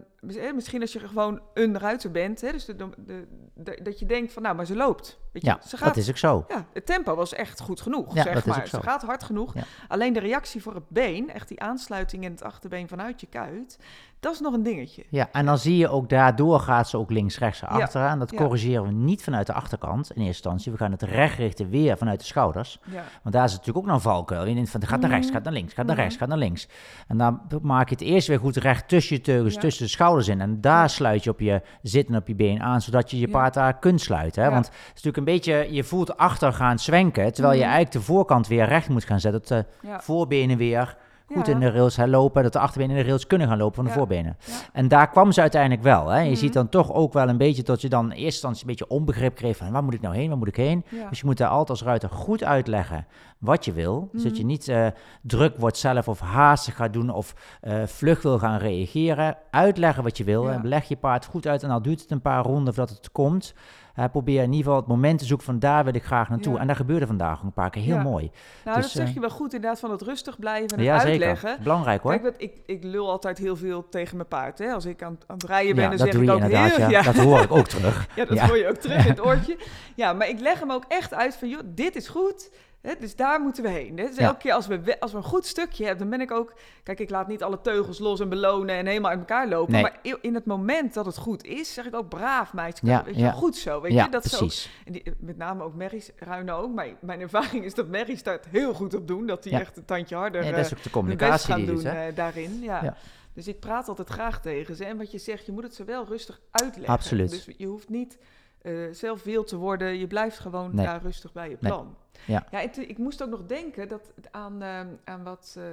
misschien 0.55 0.81
als 0.81 0.93
je 0.93 0.99
gewoon 0.99 1.41
een 1.53 1.77
ruiter 1.79 2.11
bent, 2.11 2.41
hè, 2.41 2.51
dus 2.51 2.65
de, 2.65 2.75
de, 2.75 3.27
de- 3.53 3.79
dat 3.83 3.99
je 3.99 4.05
denkt 4.05 4.33
van, 4.33 4.41
nou, 4.41 4.55
maar 4.55 4.65
ze 4.65 4.75
loopt. 4.75 5.19
Weet 5.31 5.41
je, 5.43 5.49
Ja, 5.49 5.59
ze 5.67 5.77
gaat, 5.77 5.87
dat 5.87 5.97
is 5.97 6.09
ook 6.09 6.17
zo. 6.17 6.45
ja, 6.47 6.65
het 6.73 6.85
tempo 6.85 7.15
was 7.15 7.33
echt 7.33 7.59
goed 7.61 7.81
genoeg, 7.81 8.15
Ja, 8.15 8.21
zeg 8.23 8.33
dat 8.33 8.45
is 8.45 8.49
maar. 8.49 8.59
ook 8.59 8.67
zo. 8.67 8.77
Ze 8.77 8.83
gaat 8.83 9.01
hard 9.01 9.23
genoeg. 9.23 9.53
Ja. 9.53 9.63
Alleen 9.87 10.13
de 10.13 10.19
reactie 10.19 10.61
voor 10.61 10.73
het 10.73 10.89
been, 10.89 11.29
echt 11.33 11.47
die 11.47 11.61
aansluiting 11.61 12.23
in 12.23 12.31
het 12.31 12.43
achterbeen 12.43 12.87
vanuit 12.87 13.21
je 13.21 13.27
kuit, 13.27 13.79
dat 14.19 14.33
is 14.33 14.39
nog 14.39 14.53
een 14.53 14.63
dingetje. 14.63 15.05
Ja, 15.09 15.29
en 15.31 15.45
dan 15.45 15.57
zie 15.57 15.77
je 15.77 15.89
ook 15.89 16.09
daardoor 16.09 16.59
gaat 16.59 16.89
ze 16.89 16.97
ook 16.97 17.09
links-rechts 17.11 17.63
achteraan. 17.63 18.19
Dat 18.19 18.33
corrigeren 18.35 18.83
we 18.83 18.91
niet 18.91 19.23
vanuit 19.23 19.47
de 19.47 19.53
achterkant 19.53 19.97
in 20.09 20.15
eerste 20.15 20.25
instantie. 20.25 20.71
We 20.71 20.77
gaan 20.77 20.91
het 20.91 21.01
recht 21.01 21.37
richten 21.37 21.69
weer 21.69 21.97
vanuit 21.97 22.19
de 22.19 22.25
schouders. 22.25 22.79
Ja, 22.91 23.03
Want 23.23 23.35
daar 23.35 23.43
is 23.43 23.51
natuurlijk 23.51 23.77
ook 23.77 23.85
nog 23.85 23.95
een 23.95 24.01
valkuil. 24.01 24.45
Je 24.45 24.53
denkt 24.53 24.69
van, 24.69 24.79
het 24.79 24.89
gaat 24.89 24.99
naar 25.01 25.09
rechts, 25.09 25.25
Mhm. 25.25 25.35
gaat 25.35 25.43
naar 25.43 25.53
links, 25.53 25.73
gaat 25.73 25.85
naar 25.85 25.95
Mhm. 25.95 26.03
rechts, 26.03 26.17
gaat 26.19 26.27
naar 26.29 26.37
links. 26.37 26.67
En 27.07 27.17
dan 27.17 27.41
maak 27.61 27.89
je 27.89 27.95
het 27.95 28.03
eerst 28.03 28.27
weer 28.27 28.39
goed 28.39 28.55
recht 28.55 28.87
tussen 28.87 29.15
je 29.15 29.21
teugels, 29.21 29.55
tussen 29.57 29.83
de 29.83 29.89
schouders 29.89 30.07
in. 30.17 30.41
En 30.41 30.61
daar 30.61 30.89
sluit 30.89 31.23
je 31.23 31.29
op 31.29 31.39
je 31.39 31.61
zitten 31.81 32.15
op 32.15 32.27
je 32.27 32.35
been 32.35 32.61
aan, 32.61 32.81
zodat 32.81 33.11
je 33.11 33.19
je 33.19 33.27
paard 33.29 33.53
daar 33.53 33.79
kunt 33.79 34.01
sluiten. 34.01 34.43
Hè? 34.43 34.49
Want 34.49 34.65
het 34.65 34.75
is 34.75 35.03
natuurlijk 35.03 35.17
een 35.17 35.23
beetje, 35.23 35.67
je 35.71 35.83
voelt 35.83 36.17
achter 36.17 36.53
gaan 36.53 36.79
zwenken, 36.79 37.33
terwijl 37.33 37.53
je 37.55 37.59
Mhm. 37.63 37.69
eigenlijk 37.71 38.05
de 38.05 38.11
voorkant 38.13 38.47
weer 38.47 38.65
recht 38.65 38.89
moet 38.89 39.03
gaan 39.03 39.19
zetten. 39.19 39.41
Dat 39.41 39.47
de 39.47 39.65
voorbenen 39.99 40.57
weer 40.57 40.97
goed 41.33 41.47
in 41.47 41.59
de 41.59 41.69
rails 41.71 41.95
hè, 41.95 42.07
lopen, 42.07 42.43
dat 42.43 42.53
de 42.53 42.59
achterbenen 42.59 42.95
in 42.95 43.01
de 43.01 43.07
rails 43.07 43.27
kunnen 43.27 43.47
gaan 43.47 43.57
lopen 43.57 43.75
van 43.75 43.85
de 43.85 43.91
voorbenen. 43.91 44.37
En 44.73 44.87
daar 44.87 45.09
kwam 45.09 45.31
ze 45.31 45.41
uiteindelijk 45.41 45.83
wel. 45.83 46.07
Hè? 46.07 46.19
Je 46.19 46.29
Mhm. 46.29 46.37
ziet 46.39 46.53
dan 46.53 46.69
toch 46.69 46.93
ook 46.93 47.13
wel 47.13 47.29
een 47.29 47.37
beetje 47.37 47.63
dat 47.63 47.81
je 47.81 47.89
dan 47.89 48.05
in 48.05 48.09
eerste 48.11 48.25
instantie 48.25 48.61
een 48.61 48.67
beetje 48.67 48.87
onbegrip 48.87 49.35
kreeg 49.35 49.57
van 49.57 49.71
waar 49.71 49.83
moet 49.83 49.93
ik 49.93 50.01
nou 50.01 50.15
heen, 50.15 50.29
waar 50.29 50.37
moet 50.37 50.47
ik 50.47 50.55
heen? 50.55 50.85
Dus 51.09 51.19
je 51.19 51.25
moet 51.25 51.37
daar 51.37 51.47
altijd 51.49 51.69
als 51.69 51.83
ruiter 51.83 52.09
goed 52.09 52.43
uitleggen 52.43 53.05
wat 53.39 53.65
je 53.65 53.71
wil. 53.73 54.09
Dus 54.11 54.23
dat 54.23 54.31
je 54.37 54.43
Mhm. 54.43 54.51
niet 54.51 54.67
eh, 54.67 54.87
druk 55.21 55.57
wordt 55.57 55.77
zelf 55.77 56.07
of 56.07 56.19
haastig 56.19 56.75
gaat 56.75 56.93
doen 56.93 57.09
of 57.09 57.33
eh, 57.61 57.83
vlug 57.85 58.21
wil 58.21 58.39
gaan 58.39 58.57
reageren. 58.57 59.37
Uitleggen 59.51 60.03
wat 60.03 60.17
je 60.17 60.23
wil 60.23 60.43
Ja. 60.43 60.51
en 60.53 60.67
leg 60.67 60.87
je 60.87 60.95
paard 60.97 61.25
goed 61.25 61.47
uit 61.47 61.63
en 61.63 61.69
al 61.69 61.81
duurt 61.81 62.01
het 62.01 62.11
een 62.11 62.21
paar 62.21 62.43
ronden 62.43 62.73
voordat 62.73 62.95
het 62.97 63.11
komt. 63.11 63.53
Eh, 63.95 64.05
probeer 64.11 64.37
in 64.43 64.51
ieder 64.51 64.57
geval 64.63 64.75
het 64.75 64.87
moment 64.87 65.19
te 65.19 65.25
zoeken 65.25 65.45
van 65.45 65.59
daar 65.59 65.83
wil 65.83 65.93
ik 65.95 66.03
graag 66.03 66.29
naartoe. 66.29 66.53
Ja. 66.53 66.59
En 66.59 66.67
dat 66.67 66.75
gebeurde 66.75 67.07
vandaag 67.07 67.41
een 67.41 67.53
paar 67.53 67.69
keer 67.69 67.81
heel 67.81 67.95
Ja. 67.95 68.01
mooi. 68.01 68.31
Nou, 68.65 68.77
Dus, 68.81 68.93
dat 68.93 69.05
zeg 69.05 69.13
je 69.13 69.19
wel 69.19 69.29
goed 69.29 69.53
inderdaad, 69.53 69.79
van 69.79 69.91
het 69.91 70.01
rustig 70.01 70.39
blijven 70.39 70.67
en 70.69 70.75
het 70.77 70.85
ja, 70.85 70.99
uitleggen. 71.03 71.49
zeker. 71.49 71.63
Belangrijk 71.63 72.01
hoor. 72.01 72.19
Kijk, 72.19 72.35
ik, 72.37 72.61
ik 72.65 72.83
lul 72.83 73.09
altijd 73.09 73.37
heel 73.37 73.55
veel 73.55 73.89
tegen 73.89 74.15
mijn 74.15 74.27
paard. 74.27 74.57
Hè? 74.59 74.71
Als 74.73 74.85
ik 74.85 75.03
aan, 75.03 75.17
aan 75.27 75.35
het 75.35 75.43
rijden 75.45 75.75
ben, 75.75 75.89
dan 75.89 75.97
zeg 75.97 76.07
ik 76.13 76.23
je 76.23 76.31
ook 76.31 76.41
heel... 76.41 76.89
Ja. 76.89 77.01
Dat 77.01 77.15
hoor 77.15 77.41
ik 77.41 77.51
ook 77.51 77.67
terug. 77.67 78.07
Ja, 78.15 78.25
dat 78.25 78.39
hoor 78.39 78.57
je 78.57 78.67
ook 78.69 78.75
terug 78.77 79.03
in 79.03 79.09
het 79.11 79.25
oortje. 79.27 79.57
Ja, 79.95 80.13
maar 80.13 80.29
ik 80.29 80.39
leg 80.39 80.59
hem 80.59 80.71
ook 80.71 80.85
echt 80.87 81.13
uit 81.13 81.35
van, 81.35 81.49
joh, 81.49 81.61
dit 81.65 81.95
is 81.95 82.07
goed. 82.07 82.51
Dus 82.99 83.15
daar 83.15 83.41
moeten 83.41 83.63
we 83.63 83.69
heen. 83.69 83.95
Dus 83.95 84.15
Ja. 84.15 84.25
elke 84.25 84.37
keer 84.37 84.53
als 84.53 84.67
we, 84.67 84.99
als 84.99 85.11
we 85.11 85.17
een 85.17 85.23
goed 85.23 85.45
stukje 85.45 85.85
hebben, 85.85 86.09
dan 86.09 86.17
ben 86.17 86.27
ik 86.27 86.33
ook... 86.33 86.53
Kijk, 86.83 86.99
ik 86.99 87.09
laat 87.09 87.27
niet 87.27 87.43
alle 87.43 87.61
teugels 87.61 87.99
los 87.99 88.19
en 88.19 88.29
belonen 88.29 88.75
en 88.75 88.85
helemaal 88.85 89.09
uit 89.09 89.19
elkaar 89.19 89.47
lopen. 89.47 89.73
Nee. 89.73 89.81
Maar 89.81 89.99
in 90.21 90.33
het 90.33 90.45
moment 90.45 90.93
dat 90.93 91.05
het 91.05 91.17
goed 91.17 91.43
is, 91.43 91.73
zeg 91.73 91.85
ik 91.85 91.95
ook 91.95 92.09
braaf, 92.09 92.53
meisje. 92.53 92.85
Ja, 92.85 93.03
weet 93.03 93.15
je, 93.15 93.21
ja. 93.21 93.31
goed 93.31 93.55
zo. 93.55 93.81
Weet 93.81 93.91
je, 93.91 94.09
dat 94.09 94.21
precies. 94.21 94.69
en 94.85 94.91
die, 94.91 95.03
met 95.19 95.37
name 95.37 95.63
ook 95.63 95.75
Merries, 95.75 96.11
Ruinen 96.15 96.55
ook. 96.55 96.73
Maar 96.73 96.87
mijn 97.01 97.19
ervaring 97.21 97.65
is 97.65 97.73
dat 97.73 97.87
Merries 97.87 98.23
daar 98.23 98.33
het 98.33 98.47
heel 98.49 98.73
goed 98.73 98.93
op 98.93 99.07
doen. 99.07 99.25
Dat 99.27 99.43
die 99.43 99.53
echt 99.53 99.77
een 99.77 99.85
tandje 99.85 100.15
harder 100.15 100.41
Ja, 100.43 100.49
eh, 100.49 100.55
dat 100.55 100.65
is 100.65 100.73
ook 100.73 100.83
de 100.83 100.89
communicatie 100.89 101.51
gaan 101.51 101.57
die 101.65 101.73
doen 101.73 101.83
eh, 101.85 102.15
daarin. 102.15 102.59
Ja. 102.61 102.83
Ja. 102.83 102.95
Dus 103.33 103.47
ik 103.47 103.59
praat 103.59 103.87
altijd 103.87 104.09
graag 104.09 104.41
tegen 104.41 104.75
ze. 104.75 104.85
En 104.85 104.97
wat 104.97 105.11
je 105.11 105.17
zegt, 105.17 105.45
je 105.45 105.51
moet 105.51 105.63
het 105.63 105.75
ze 105.75 105.83
wel 105.83 106.05
rustig 106.05 106.41
uitleggen. 106.51 106.93
Absoluut. 106.93 107.29
Dus 107.29 107.47
je 107.57 107.65
hoeft 107.65 107.89
niet 107.89 108.17
eh, 108.61 108.73
zelf 108.91 109.23
wild 109.23 109.47
te 109.47 109.55
worden. 109.57 109.97
Je 109.97 110.07
blijft 110.07 110.39
gewoon 110.39 110.75
Nee. 110.75 110.85
daar 110.85 111.01
rustig 111.01 111.31
bij 111.31 111.49
je 111.49 111.57
Nee. 111.59 111.71
plan. 111.71 111.95
Ja. 112.25 112.45
ja 112.51 112.61
en 112.61 112.89
ik 112.89 112.97
moest 112.97 113.23
ook 113.23 113.29
nog 113.29 113.45
denken 113.45 113.87
dat 113.87 114.11
het 114.15 114.27
aan, 114.31 114.61
eh, 114.61 114.79
aan 115.03 115.23
wat... 115.23 115.55
eh, 115.57 115.63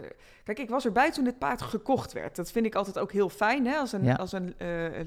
kijk, 0.44 0.58
ik 0.58 0.68
was 0.70 0.84
erbij 0.84 1.10
toen 1.12 1.24
dit 1.24 1.38
paard 1.38 1.62
gekocht 1.62 2.12
werd. 2.12 2.36
Dat 2.36 2.50
vind 2.50 2.66
ik 2.66 2.74
altijd 2.74 2.98
ook 2.98 3.12
heel 3.12 3.28
fijn. 3.28 3.66
Hè? 3.66 3.76
Als 3.76 3.92
een, 3.92 4.04
Ja. 4.04 4.14
als 4.14 4.32
een 4.32 4.54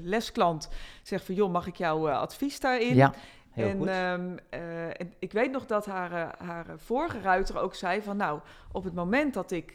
lesklant 0.02 0.68
zegt 1.02 1.24
van... 1.24 1.34
joh, 1.34 1.50
mag 1.52 1.66
ik 1.66 1.76
jouw 1.76 2.08
advies 2.10 2.60
daarin? 2.60 2.94
Ja, 2.94 3.12
heel 3.50 3.68
en, 3.68 3.76
goed. 3.78 3.86
ehm, 3.86 4.36
eh, 4.50 4.86
en 4.86 5.14
ik 5.18 5.32
weet 5.32 5.50
nog 5.50 5.66
dat 5.66 5.86
haar, 5.86 6.34
haar 6.38 6.66
vorige 6.76 7.20
ruiter 7.20 7.58
ook 7.58 7.74
zei 7.74 8.02
van... 8.02 8.16
nou, 8.16 8.40
op 8.72 8.84
het 8.84 8.94
moment 8.94 9.34
dat 9.34 9.50
ik 9.50 9.74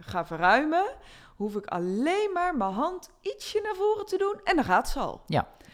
ga 0.00 0.26
verruimen... 0.26 0.84
hoef 1.36 1.54
ik 1.56 1.66
alleen 1.66 2.30
maar 2.34 2.56
mijn 2.56 2.72
hand 2.72 3.10
ietsje 3.20 3.60
naar 3.62 3.74
voren 3.74 4.06
te 4.06 4.16
doen 4.18 4.40
en 4.44 4.56
dan 4.56 4.64
gaat 4.64 4.88
ze 4.88 4.98
al. 4.98 5.20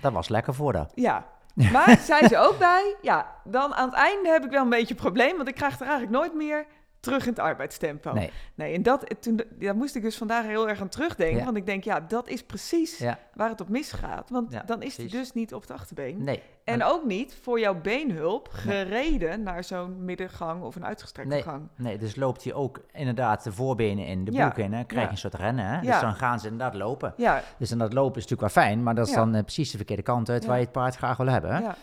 dat 0.01 0.13
was 0.13 0.29
lekker 0.29 0.55
voor 0.55 0.73
dat. 0.73 0.93
Ja, 0.95 1.27
maar 1.73 1.99
zei 1.99 2.29
ze 2.29 2.39
ook 2.39 2.59
bij... 2.59 2.97
ja, 3.03 3.35
dan 3.45 3.75
aan 3.75 3.89
het 3.89 3.99
einde 3.99 4.29
heb 4.29 4.45
ik 4.45 4.51
wel 4.51 4.63
een 4.63 4.69
beetje 4.69 4.95
een 4.95 5.01
probleem... 5.01 5.37
want 5.37 5.49
ik 5.49 5.55
krijg 5.55 5.75
er 5.75 5.87
eigenlijk 5.87 6.13
nooit 6.13 6.35
meer 6.35 6.67
terug 7.07 7.23
in 7.23 7.29
het 7.31 7.39
arbeidstempo. 7.39 8.13
Nee, 8.13 8.31
Nee, 8.55 8.75
en 8.75 8.83
dat, 8.83 9.07
toen, 9.21 9.41
daar 9.59 9.77
moest 9.77 9.95
ik 9.95 10.03
dus 10.03 10.17
vandaag 10.17 10.45
heel 10.45 10.69
erg 10.69 10.81
aan 10.81 10.89
terugdenken. 10.89 11.39
Ja. 11.39 11.45
Want 11.45 11.57
ik 11.57 11.67
denk, 11.67 11.85
ja, 11.85 12.01
dat 12.01 12.29
is 12.29 12.43
precies 12.43 12.99
ja, 12.99 13.19
waar 13.35 13.49
het 13.49 13.61
op 13.61 13.69
misgaat. 13.69 14.31
Want 14.31 14.53
Ja, 14.53 14.63
dan 14.67 14.83
is 14.83 14.95
precies. 14.95 15.13
dus 15.13 15.33
niet 15.33 15.55
op 15.55 15.61
het 15.61 15.71
achterbeen. 15.71 16.25
nee. 16.25 16.43
En 16.65 16.85
ook 16.85 17.05
niet 17.05 17.39
voor 17.43 17.61
jouw 17.61 17.81
beenhulp 17.81 18.49
Nee. 18.65 18.77
gereden 18.85 19.43
naar 19.43 19.65
zo'n 19.65 20.05
middengang 20.05 20.63
of 20.63 20.77
een 20.77 20.85
uitgestrekte 20.85 21.33
Nee. 21.33 21.43
gang. 21.43 21.69
Nee, 21.77 21.99
dus 21.99 22.17
loopt 22.17 22.45
hij 22.45 22.55
ook 22.55 22.81
inderdaad 22.93 23.45
de 23.45 23.53
voorbenen 23.53 24.07
in, 24.07 24.25
de 24.25 24.31
broek 24.31 24.59
in. 24.59 24.75
En 24.75 24.87
krijg 24.87 25.05
je 25.07 25.11
een 25.11 25.19
soort 25.19 25.35
rennen. 25.35 25.67
Hè? 25.67 25.81
Dus 25.81 26.01
dan 26.01 26.15
gaan 26.15 26.41
ze 26.41 26.49
inderdaad 26.49 26.75
lopen. 26.75 27.15
Ja, 27.17 27.43
Dus 27.59 27.71
en 27.71 27.79
dat 27.79 27.93
lopen 27.93 28.17
is 28.17 28.23
natuurlijk 28.27 28.55
wel 28.55 28.65
fijn, 28.65 28.83
maar 28.83 28.95
dat 28.95 29.07
is 29.09 29.15
dan 29.15 29.35
eh, 29.35 29.43
precies 29.43 29.71
de 29.71 29.77
verkeerde 29.77 30.03
kant 30.03 30.29
uit 30.31 30.45
waar 30.47 30.57
je 30.57 30.63
het 30.63 30.73
paard 30.73 30.97
graag 30.97 31.17
wil 31.17 31.27
hebben. 31.27 31.51
Ja, 31.63 31.77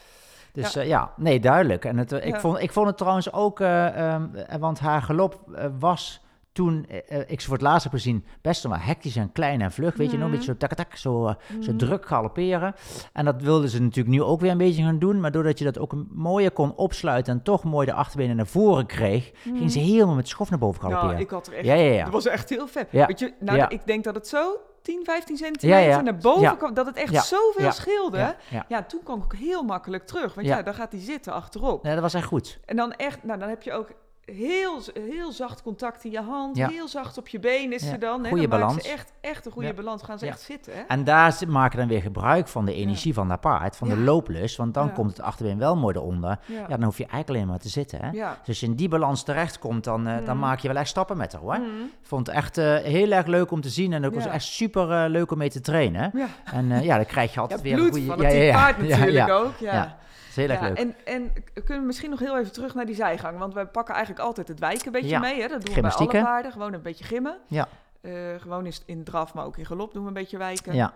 Dus 0.53 0.73
ja. 0.73 0.81
ja, 0.81 1.11
nee, 1.17 1.39
duidelijk. 1.39 1.85
En 1.85 1.97
het, 1.97 2.11
eh, 2.11 2.25
ik, 2.27 2.33
Ja. 2.33 2.39
vond, 2.39 2.59
ik 2.61 2.71
vond 2.71 2.87
het 2.87 2.97
trouwens 2.97 3.33
ook, 3.33 3.59
eh, 3.59 4.13
ehm, 4.13 4.35
eh, 4.35 4.57
want 4.59 4.79
haar 4.79 5.01
galop 5.01 5.39
eh, 5.55 5.65
was 5.79 6.21
toen 6.51 6.85
eh, 6.89 6.97
eh, 7.19 7.23
ik 7.27 7.41
ze 7.41 7.47
voor 7.47 7.55
het 7.57 7.65
laatst 7.65 7.83
heb 7.83 7.91
gezien, 7.93 8.25
best 8.41 8.63
wel 8.63 8.77
hectisch 8.77 9.15
en 9.15 9.31
klein 9.31 9.61
en 9.61 9.71
vlug. 9.71 9.95
Weet 9.95 10.11
je, 10.11 10.17
nog 10.17 10.25
een 10.25 10.29
Mhm. 10.31 10.37
beetje 10.37 10.51
zo 10.51 10.57
tak 10.57 10.73
tak 10.73 10.95
zo, 10.95 11.27
eh, 11.27 11.33
zo 11.61 11.69
Mhm. 11.69 11.77
druk 11.77 12.05
galopperen. 12.05 12.75
En 13.13 13.25
dat 13.25 13.41
wilden 13.41 13.69
ze 13.69 13.81
natuurlijk 13.81 14.15
nu 14.15 14.21
ook 14.23 14.39
weer 14.39 14.51
een 14.51 14.57
beetje 14.57 14.83
gaan 14.83 14.99
doen. 14.99 15.19
Maar 15.19 15.31
doordat 15.31 15.57
je 15.59 15.65
dat 15.65 15.79
ook 15.79 15.91
een 15.91 16.07
mooier 16.11 16.51
kon 16.51 16.75
opsluiten 16.75 17.33
en 17.33 17.43
toch 17.43 17.63
mooi 17.63 17.85
de 17.85 17.93
achterbenen 17.93 18.35
naar 18.35 18.47
voren 18.47 18.85
kreeg, 18.85 19.31
ging 19.43 19.71
ze 19.71 19.79
helemaal 19.79 20.15
met 20.15 20.27
schof 20.27 20.49
naar 20.49 20.59
boven 20.59 20.81
galopperen. 20.81 21.09
nou, 21.13 21.23
ik 21.25 21.29
had 21.31 21.47
er 21.47 21.53
echt... 21.53 21.65
Ja, 21.65 21.73
ja, 21.73 21.91
ja. 21.93 22.03
Dat 22.03 22.13
was 22.13 22.25
echt 22.27 22.49
heel 22.49 22.67
vet. 22.67 22.87
Ja, 22.91 23.05
Weet 23.07 23.19
je, 23.19 23.33
nou, 23.39 23.57
ja. 23.57 23.69
ik 23.69 23.81
denk 23.85 24.03
dat 24.03 24.15
het 24.15 24.27
zo 24.27 24.57
10, 24.83 25.01
15 25.03 25.37
centimeter 25.37 25.79
Ja, 25.81 25.95
ja. 25.95 26.01
naar 26.01 26.17
boven 26.17 26.41
Ja. 26.41 26.55
kwam, 26.55 26.73
dat 26.73 26.85
het 26.85 26.95
echt 26.95 27.11
Ja. 27.11 27.21
zoveel 27.21 27.63
Ja. 27.65 27.71
scheelde. 27.71 28.17
Ja, 28.17 28.35
Ja. 28.49 28.65
ja. 28.67 28.83
toen 28.83 29.03
kwam 29.03 29.17
ik 29.17 29.23
ook 29.23 29.35
heel 29.35 29.63
makkelijk 29.63 30.05
terug. 30.05 30.33
Want 30.33 30.47
ja, 30.47 30.57
Ja. 30.57 30.63
dan 30.63 30.73
gaat 30.73 30.91
hij 30.91 31.01
zitten 31.01 31.33
achterop. 31.33 31.83
Nee, 31.83 31.93
dat 31.93 32.01
was 32.01 32.13
echt 32.13 32.25
goed. 32.25 32.59
En 32.65 32.75
dan 32.75 32.93
echt, 32.93 33.23
nou, 33.23 33.39
dan 33.39 33.49
heb 33.49 33.61
je 33.63 33.73
ook 33.73 33.89
heel, 34.25 34.81
heel 34.93 35.31
zacht 35.31 35.61
contact 35.61 36.03
in 36.03 36.11
je 36.11 36.21
hand. 36.21 36.57
Ja. 36.57 36.67
Heel 36.69 36.87
zacht 36.87 37.17
op 37.17 37.27
je 37.27 37.39
been 37.39 37.73
is 37.73 37.83
Ja. 37.83 37.89
ze 37.89 37.97
dan. 37.97 38.23
hè. 38.23 38.29
Dan 38.29 38.37
maken 38.39 38.49
balans. 38.49 38.83
Ze 38.83 38.91
echt, 38.91 39.11
echt 39.21 39.45
een 39.45 39.51
goede 39.51 39.67
Ja. 39.67 39.73
balans. 39.73 40.03
Gaan 40.03 40.19
ze 40.19 40.25
Ja. 40.25 40.31
echt 40.31 40.41
zitten, 40.41 40.73
hè? 40.75 40.81
En 40.87 41.03
daar 41.03 41.37
maken 41.47 41.77
dan 41.77 41.87
weer 41.87 42.01
gebruik 42.01 42.47
van 42.47 42.65
de 42.65 42.73
energie 42.73 43.13
van 43.13 43.27
dat 43.27 43.39
paard, 43.41 43.75
van 43.75 43.89
de 43.89 43.95
Ja. 43.95 44.01
looplust. 44.01 44.57
Want 44.57 44.73
dan 44.73 44.85
Ja. 44.85 44.91
komt 44.91 45.09
het 45.09 45.21
achterbeen 45.21 45.57
wel 45.57 45.75
mooi 45.75 45.95
eronder. 45.95 46.39
Ja. 46.45 46.59
Ja, 46.59 46.67
dan 46.67 46.83
hoef 46.83 46.97
je 46.97 47.03
eigenlijk 47.05 47.29
alleen 47.29 47.47
maar 47.47 47.59
te 47.59 47.69
zitten. 47.69 47.99
Hè? 48.01 48.09
Ja. 48.11 48.29
Dus 48.39 48.47
als 48.47 48.59
je 48.59 48.65
in 48.65 48.75
die 48.75 48.89
balans 48.89 49.23
terechtkomt, 49.23 49.83
dan, 49.83 50.07
eh, 50.07 50.25
dan 50.25 50.35
Mm. 50.35 50.41
maak 50.41 50.59
je 50.59 50.67
wel 50.67 50.77
echt 50.77 50.89
stappen 50.89 51.17
met 51.17 51.31
haar 51.31 51.41
hoor. 51.41 51.53
Mhm. 51.57 51.63
Ik 51.83 52.07
vond 52.07 52.27
het 52.27 52.35
echt 52.35 52.57
eh, 52.57 52.75
heel 52.77 53.11
erg 53.11 53.25
leuk 53.25 53.51
om 53.51 53.61
te 53.61 53.69
zien 53.69 53.93
en 53.93 54.05
ook 54.05 54.13
was 54.13 54.23
Ja. 54.23 54.31
echt 54.31 54.43
super 54.45 54.91
eh, 54.91 55.09
leuk 55.09 55.31
om 55.31 55.37
mee 55.37 55.49
te 55.49 55.61
trainen. 55.61 56.11
Ja. 56.13 56.27
En 56.43 56.83
ja, 56.83 56.95
dan 56.95 57.05
krijg 57.05 57.29
je 57.29 57.35
Ja, 57.35 57.41
altijd 57.41 57.61
weer 57.61 57.73
een 57.73 57.79
goede... 57.79 58.05
van 58.05 58.17
paard 58.17 58.33
ja, 58.33 58.75
natuurlijk 58.77 59.11
ja, 59.27 59.33
ook. 59.35 59.57
Ja. 59.59 59.97
Is 60.35 60.39
heel 60.39 60.49
erg 60.49 60.59
Ja, 60.61 60.67
leuk. 60.67 60.77
En, 60.77 60.95
en 61.05 61.33
kunnen 61.53 61.79
we 61.79 61.85
misschien 61.85 62.09
nog 62.09 62.19
heel 62.19 62.37
even 62.37 62.51
terug 62.51 62.73
naar 62.75 62.85
die 62.85 62.95
zijgang? 62.95 63.37
Want 63.37 63.53
wij 63.53 63.65
pakken 63.65 63.93
eigenlijk 63.95 64.25
altijd 64.25 64.47
het 64.47 64.59
wijken 64.59 64.85
een 64.85 64.91
beetje 64.91 65.07
Ja. 65.07 65.19
mee. 65.19 65.41
Hè? 65.41 65.47
Dat 65.47 65.65
doen 65.65 65.75
we 65.75 65.81
bij 65.81 65.91
alle 65.91 66.07
paarden. 66.07 66.51
Gewoon 66.51 66.73
een 66.73 66.81
beetje 66.81 67.03
gimmen. 67.03 67.37
Ja. 67.47 67.67
Eh, 68.01 68.11
gewoon 68.39 68.65
is 68.65 68.81
in 68.85 69.03
draf, 69.03 69.33
maar 69.33 69.45
ook 69.45 69.57
in 69.57 69.65
galop 69.65 69.93
doen 69.93 70.01
we 70.01 70.07
een 70.07 70.13
beetje 70.13 70.37
wijken. 70.37 70.75
Ja, 70.75 70.93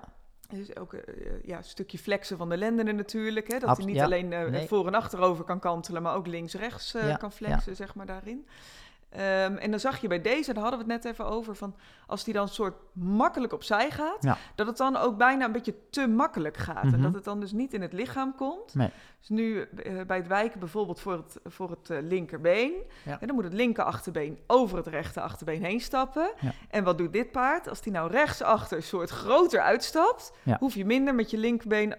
Dus 0.50 0.78
ook 0.78 0.94
eh, 0.94 1.14
ja, 1.44 1.58
een 1.58 1.64
stukje 1.64 1.98
flexen 1.98 2.38
van 2.38 2.50
de 2.50 2.58
lendenen 2.58 2.96
natuurlijk. 2.96 3.48
Hè? 3.52 3.60
Dat 3.60 3.70
Abs- 3.70 3.78
hij 3.84 3.88
niet 3.94 4.02
alleen 4.02 4.34
eh, 4.34 4.46
Nee. 4.46 4.68
voor 4.68 4.88
en 4.88 4.94
achterover 4.96 5.44
kan 5.44 5.60
kantelen, 5.60 6.02
maar 6.02 6.16
ook 6.16 6.28
links-rechts 6.28 6.96
kan 7.18 7.32
flexen, 7.32 7.76
zeg 7.76 7.96
maar, 7.96 8.06
daarin. 8.06 8.48
Ehm, 9.10 9.56
en 9.56 9.72
dan 9.72 9.80
zag 9.80 9.98
je 10.02 10.08
bij 10.08 10.22
deze, 10.22 10.54
daar 10.54 10.64
hadden 10.64 10.86
we 10.86 10.94
het 10.94 11.04
net 11.04 11.14
even 11.14 11.26
over, 11.26 11.56
van 11.56 11.76
als 12.08 12.24
die 12.24 12.34
dan 12.34 12.48
soort 12.48 12.76
makkelijk 12.94 13.54
opzij 13.54 13.92
gaat, 13.92 14.24
Ja. 14.24 14.38
dat 14.56 14.68
het 14.68 14.78
dan 14.78 14.96
ook 14.98 15.18
bijna 15.18 15.46
een 15.46 15.52
beetje 15.52 15.76
te 15.90 16.08
makkelijk 16.08 16.58
gaat. 16.58 16.84
En 16.84 16.90
Mhm. 16.90 17.02
dat 17.02 17.14
het 17.14 17.24
dan 17.24 17.40
dus 17.40 17.52
niet 17.52 17.74
in 17.74 17.82
het 17.82 17.94
lichaam 17.94 18.36
komt. 18.36 18.76
Nee. 18.76 18.90
Dus 19.20 19.30
nu 19.30 19.62
eh, 19.62 20.02
bij 20.08 20.18
het 20.18 20.28
wijken 20.28 20.60
bijvoorbeeld 20.60 21.00
voor 21.00 21.14
het, 21.14 21.40
voor 21.46 21.70
het 21.70 21.90
eh, 21.90 21.98
linkerbeen, 22.02 22.72
Ja. 23.06 23.20
en 23.20 23.28
dan 23.28 23.36
moet 23.36 23.44
het 23.44 23.54
linker 23.54 23.84
achterbeen 23.84 24.40
over 24.48 24.78
het 24.78 24.88
rechter 24.88 25.22
achterbeen 25.22 25.64
heen 25.64 25.80
stappen. 25.82 26.32
Ja. 26.40 26.52
En 26.70 26.84
wat 26.84 26.98
doet 26.98 27.14
dit 27.14 27.32
paard? 27.32 27.70
Als 27.70 27.82
die 27.82 27.92
nou 27.92 28.12
rechtsachter 28.12 28.84
soort 28.84 29.10
groter 29.10 29.62
uitstapt, 29.62 30.34
hoef 30.60 30.74
je 30.74 30.86
minder 30.86 31.16
met 31.16 31.32
je 31.32 31.38
linkerbeen 31.38 31.96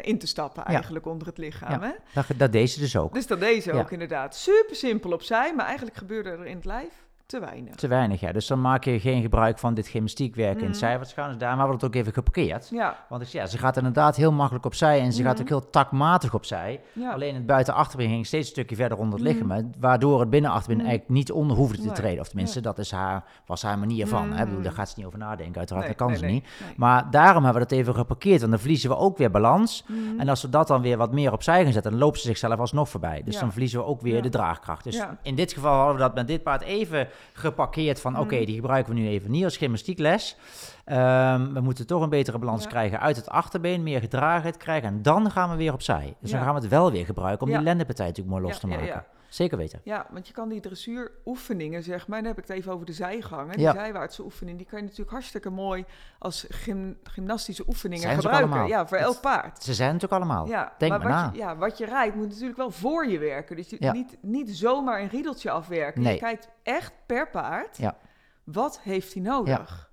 in 0.00 0.18
te 0.18 0.26
stappen 0.26 0.62
Ja. 0.66 0.72
eigenlijk 0.74 1.06
onder 1.06 1.26
het 1.26 1.38
lichaam. 1.38 1.70
Ja. 1.82 1.86
Hè? 1.88 1.92
Dat, 2.14 2.24
dat 2.36 2.52
deed 2.52 2.70
ze 2.70 2.78
dus 2.78 2.96
ook. 2.96 3.14
Dus 3.14 3.26
dat 3.26 3.40
deze 3.40 3.72
Ja. 3.72 3.80
ook 3.80 3.90
inderdaad. 3.90 4.34
Super 4.36 4.76
simpel 4.76 5.12
opzij, 5.12 5.54
maar 5.54 5.66
eigenlijk 5.66 5.96
gebeurde 5.96 6.30
er 6.30 6.46
in 6.46 6.56
het 6.56 6.64
lijf 6.64 6.92
te 7.30 7.40
weinig. 7.40 7.74
Te 7.74 7.88
weinig, 7.88 8.20
ja. 8.20 8.32
Dus 8.32 8.46
dan 8.46 8.60
maak 8.60 8.84
je 8.84 9.00
geen 9.00 9.22
gebruik 9.22 9.58
van 9.58 9.74
dit 9.74 9.88
gymnastiekwerk 9.88 10.52
in 10.52 10.58
Mhm. 10.58 10.66
het 10.68 10.76
zijwaarts 10.76 11.12
gaan. 11.12 11.28
Dus 11.28 11.38
daarom 11.38 11.58
hebben 11.58 11.76
we 11.78 11.84
het 11.84 11.94
ook 11.94 12.00
even 12.00 12.12
geparkeerd. 12.12 12.68
Ja, 12.70 12.96
Want 13.08 13.22
zeg, 13.22 13.32
ja, 13.32 13.46
ze 13.46 13.58
gaat 13.58 13.76
inderdaad 13.76 14.16
heel 14.16 14.32
makkelijk 14.32 14.64
opzij 14.64 15.00
en 15.00 15.12
ze 15.12 15.22
gaat 15.22 15.32
Mhm. 15.32 15.42
ook 15.42 15.48
heel 15.48 15.70
takmatig 15.70 16.34
opzij. 16.34 16.80
ja. 16.92 17.12
Alleen 17.12 17.34
het 17.34 17.46
buiten-achterbeen 17.46 18.08
ging 18.08 18.26
steeds 18.26 18.46
een 18.46 18.52
stukje 18.52 18.76
verder 18.76 18.98
onder 18.98 19.18
het 19.18 19.28
Mhm. 19.28 19.46
lichaam. 19.48 19.70
Waardoor 19.80 20.20
het 20.20 20.30
binnen-achterbeen 20.30 20.76
Mhm. 20.78 20.86
eigenlijk 20.88 21.18
niet 21.18 21.32
onder 21.32 21.56
hoefde 21.56 21.76
te 21.78 21.84
Nee. 21.84 21.92
treden. 21.94 22.20
Of 22.20 22.28
tenminste, 22.28 22.60
dat 22.60 22.78
is 22.78 22.90
haar, 22.90 23.24
was 23.46 23.62
haar 23.62 23.78
manier 23.78 24.06
van. 24.06 24.32
Hè? 24.32 24.38
Bedoel, 24.38 24.54
Mhm. 24.54 24.62
daar 24.62 24.72
gaat 24.72 24.88
ze 24.88 24.94
niet 24.96 25.06
over 25.06 25.18
nadenken. 25.18 25.56
Uiteraard, 25.58 25.86
Nee, 25.86 25.96
dat 25.96 26.06
kan 26.06 26.10
nee, 26.10 26.18
ze 26.18 26.26
niet. 26.34 26.74
Maar 26.76 27.10
daarom 27.10 27.44
hebben 27.44 27.62
we 27.62 27.68
dat 27.68 27.78
even 27.78 27.94
geparkeerd. 27.94 28.38
Want 28.38 28.50
dan 28.50 28.60
verliezen 28.60 28.90
we 28.90 28.96
ook 28.96 29.18
weer 29.18 29.30
balans. 29.30 29.84
Mhm. 29.86 30.20
En 30.20 30.28
als 30.28 30.42
we 30.42 30.48
dat 30.48 30.66
dan 30.66 30.82
weer 30.82 30.96
wat 30.96 31.12
meer 31.12 31.32
opzij 31.32 31.62
gaan 31.62 31.72
zetten, 31.72 31.90
dan 31.90 32.00
loopt 32.00 32.18
ze 32.20 32.26
zichzelf 32.26 32.58
alsnog 32.58 32.88
voorbij. 32.88 33.22
Dus 33.24 33.34
Ja. 33.34 33.40
dan 33.40 33.50
verliezen 33.50 33.78
we 33.78 33.84
ook 33.84 34.00
weer 34.00 34.22
de 34.22 34.28
draagkracht. 34.28 34.84
Dus 34.84 35.02
in 35.22 35.34
dit 35.34 35.52
geval 35.52 35.74
hadden 35.76 35.94
we 35.94 36.00
dat 36.00 36.14
met 36.14 36.26
dit 36.26 36.42
paard 36.42 36.62
even 36.62 37.08
geparkeerd 37.32 38.00
van... 38.00 38.18
oké, 38.18 38.34
Mhm. 38.36 38.44
die 38.44 38.54
gebruiken 38.54 38.94
we 38.94 39.00
nu 39.00 39.08
even 39.08 39.30
niet 39.30 39.44
als 39.44 39.56
gymnastiekles. 39.56 40.36
Ehm, 40.84 41.52
we 41.52 41.60
moeten 41.60 41.86
toch 41.86 42.02
een 42.02 42.08
betere 42.08 42.38
balans 42.38 42.62
Ja. 42.62 42.68
krijgen 42.68 43.00
uit 43.00 43.16
het 43.16 43.28
achterbeen, 43.28 43.82
meer 43.82 44.00
gedragenheid 44.00 44.56
krijgen. 44.56 44.88
En 44.88 45.02
dan 45.02 45.30
gaan 45.30 45.50
we 45.50 45.56
weer 45.56 45.72
opzij. 45.72 46.14
Dus 46.20 46.30
dan 46.30 46.40
gaan 46.40 46.54
we 46.54 46.60
het 46.60 46.70
wel 46.70 46.92
weer 46.92 47.04
gebruiken 47.04 47.46
om 47.46 47.52
die 47.52 47.62
lendenpartij 47.62 48.06
natuurlijk 48.06 48.36
mooi 48.36 48.48
los 48.48 48.58
te 48.60 48.66
maken. 48.66 49.04
Zeker 49.30 49.56
weten. 49.58 49.80
Ja, 49.84 50.06
want 50.10 50.26
je 50.26 50.32
kan 50.32 50.48
die 50.48 50.60
dressuuroefeningen, 50.60 51.82
zeg 51.82 52.06
maar, 52.08 52.18
dan 52.18 52.28
heb 52.28 52.38
ik 52.38 52.46
het 52.48 52.56
even 52.56 52.72
over 52.72 52.86
de 52.86 52.92
zijgangen, 52.92 53.52
die 53.56 53.64
Ja. 53.66 53.72
zijwaartse 53.72 54.22
oefening, 54.22 54.56
die 54.58 54.66
kan 54.66 54.78
je 54.78 54.84
natuurlijk 54.84 55.10
hartstikke 55.10 55.50
mooi 55.50 55.84
als 56.18 56.46
gym, 56.48 56.98
gymnastische 57.02 57.64
oefeningen 57.66 58.02
Zijn 58.02 58.14
gebruiken. 58.20 58.66
Ja, 58.66 58.86
voor 58.86 58.96
Het- 58.96 59.06
elk 59.06 59.20
paard. 59.20 59.62
Ze 59.62 59.74
zijn 59.74 59.92
natuurlijk 59.92 60.22
allemaal. 60.22 60.46
Ja, 60.46 60.72
Denk 60.78 60.90
maar 60.92 61.00
maar 61.00 61.08
wat 61.12 61.20
na. 61.20 61.30
Je, 61.32 61.38
ja, 61.38 61.56
wat 61.56 61.78
je 61.78 61.84
rijdt 61.86 62.14
moet 62.16 62.28
natuurlijk 62.28 62.56
wel 62.56 62.70
voor 62.70 63.06
je 63.06 63.18
werken. 63.18 63.56
Dus 63.56 63.70
je, 63.70 63.76
Ja. 63.78 63.92
niet, 63.92 64.16
niet 64.20 64.50
zomaar 64.50 65.00
een 65.00 65.08
riedeltje 65.08 65.50
afwerken. 65.50 66.02
Nee. 66.02 66.12
Je 66.14 66.18
kijkt 66.20 66.48
echt 66.62 66.92
per 67.06 67.28
paard. 67.30 67.76
Ja. 67.76 67.96
Wat 68.44 68.80
heeft 68.82 69.12
hij 69.14 69.22
nodig? 69.22 69.89